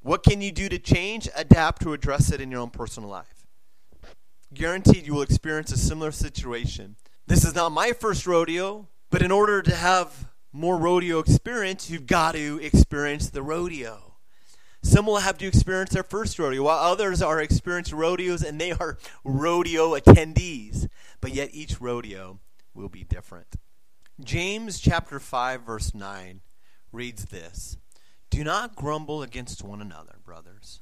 what 0.00 0.22
can 0.22 0.40
you 0.42 0.52
do 0.52 0.68
to 0.68 0.78
change, 0.78 1.28
adapt, 1.34 1.82
to 1.82 1.92
address 1.92 2.30
it 2.30 2.40
in 2.40 2.52
your 2.52 2.60
own 2.60 2.70
personal 2.70 3.08
life? 3.08 3.48
Guaranteed 4.54 5.08
you 5.08 5.14
will 5.14 5.22
experience 5.22 5.72
a 5.72 5.76
similar 5.76 6.12
situation 6.12 6.94
this 7.28 7.44
is 7.44 7.54
not 7.54 7.72
my 7.72 7.92
first 7.92 8.26
rodeo, 8.26 8.88
but 9.10 9.20
in 9.20 9.30
order 9.30 9.60
to 9.60 9.74
have 9.74 10.28
more 10.50 10.78
rodeo 10.78 11.18
experience, 11.18 11.90
you've 11.90 12.06
got 12.06 12.32
to 12.32 12.58
experience 12.62 13.28
the 13.28 13.42
rodeo. 13.42 14.14
Some 14.82 15.04
will 15.04 15.18
have 15.18 15.36
to 15.38 15.46
experience 15.46 15.90
their 15.90 16.02
first 16.02 16.38
rodeo, 16.38 16.62
while 16.62 16.78
others 16.78 17.20
are 17.20 17.40
experienced 17.40 17.92
rodeos 17.92 18.42
and 18.42 18.58
they 18.58 18.72
are 18.72 18.96
rodeo 19.24 19.90
attendees. 19.90 20.88
But 21.20 21.34
yet 21.34 21.50
each 21.52 21.82
rodeo 21.82 22.40
will 22.74 22.88
be 22.88 23.04
different. 23.04 23.56
James 24.24 24.80
chapter 24.80 25.20
5 25.20 25.62
verse 25.62 25.94
9 25.94 26.40
reads 26.92 27.26
this: 27.26 27.76
Do 28.30 28.42
not 28.42 28.74
grumble 28.74 29.22
against 29.22 29.62
one 29.62 29.82
another, 29.82 30.16
brothers, 30.24 30.80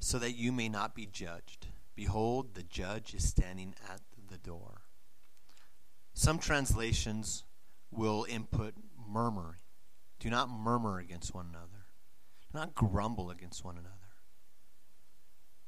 so 0.00 0.18
that 0.18 0.36
you 0.36 0.52
may 0.52 0.68
not 0.68 0.94
be 0.94 1.06
judged. 1.06 1.68
Behold, 1.96 2.54
the 2.54 2.62
judge 2.62 3.14
is 3.14 3.26
standing 3.26 3.74
at 3.88 4.00
the 4.28 4.38
door. 4.38 4.82
Some 6.14 6.38
translations 6.38 7.44
will 7.90 8.26
input 8.28 8.74
murmur. 9.08 9.58
Do 10.18 10.30
not 10.30 10.50
murmur 10.50 10.98
against 10.98 11.34
one 11.34 11.46
another. 11.48 11.86
Do 12.52 12.58
not 12.58 12.74
grumble 12.74 13.30
against 13.30 13.64
one 13.64 13.76
another. 13.76 13.94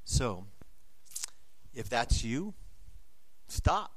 So, 0.05 0.47
if 1.73 1.89
that's 1.89 2.23
you, 2.25 2.55
stop. 3.49 3.93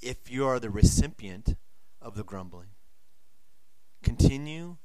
If 0.00 0.30
you 0.30 0.46
are 0.46 0.58
the 0.58 0.70
recipient 0.70 1.56
of 2.00 2.14
the 2.14 2.24
grumbling, 2.24 2.68
continue 4.02 4.78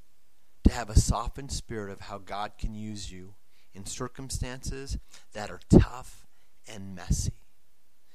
to 0.63 0.73
have 0.73 0.89
a 0.89 0.99
softened 0.99 1.51
spirit 1.51 1.91
of 1.91 2.01
how 2.01 2.17
God 2.17 2.53
can 2.59 2.75
use 2.75 3.11
you 3.11 3.35
in 3.73 3.85
circumstances 3.85 4.97
that 5.33 5.49
are 5.49 5.61
tough 5.69 6.25
and 6.67 6.93
messy. 6.95 7.43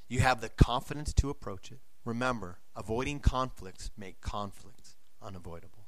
You 0.07 0.19
have 0.19 0.41
the 0.41 0.49
confidence 0.49 1.13
to 1.15 1.29
approach 1.29 1.71
it. 1.71 1.79
Remember, 2.05 2.59
avoiding 2.75 3.19
conflicts 3.19 3.91
make 3.97 4.21
conflicts 4.21 4.95
unavoidable. 5.21 5.85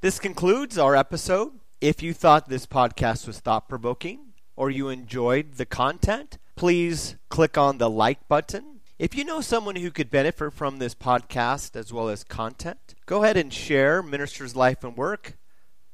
This 0.00 0.18
concludes 0.18 0.78
our 0.78 0.94
episode. 0.94 1.52
If 1.80 2.02
you 2.02 2.12
thought 2.12 2.48
this 2.48 2.66
podcast 2.66 3.26
was 3.26 3.40
thought 3.40 3.68
provoking 3.68 4.32
or 4.56 4.70
you 4.70 4.88
enjoyed 4.88 5.54
the 5.54 5.66
content, 5.66 6.38
please 6.56 7.16
click 7.28 7.58
on 7.58 7.78
the 7.78 7.90
like 7.90 8.26
button. 8.28 8.80
If 8.98 9.14
you 9.14 9.24
know 9.24 9.40
someone 9.40 9.76
who 9.76 9.92
could 9.92 10.10
benefit 10.10 10.52
from 10.52 10.78
this 10.78 10.94
podcast 10.94 11.76
as 11.76 11.92
well 11.92 12.08
as 12.08 12.24
content, 12.24 12.96
go 13.06 13.22
ahead 13.22 13.36
and 13.36 13.52
share 13.52 14.02
Minister's 14.02 14.56
Life 14.56 14.82
and 14.82 14.96
Work, 14.96 15.38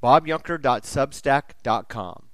bobyunker.substack.com. 0.02 2.28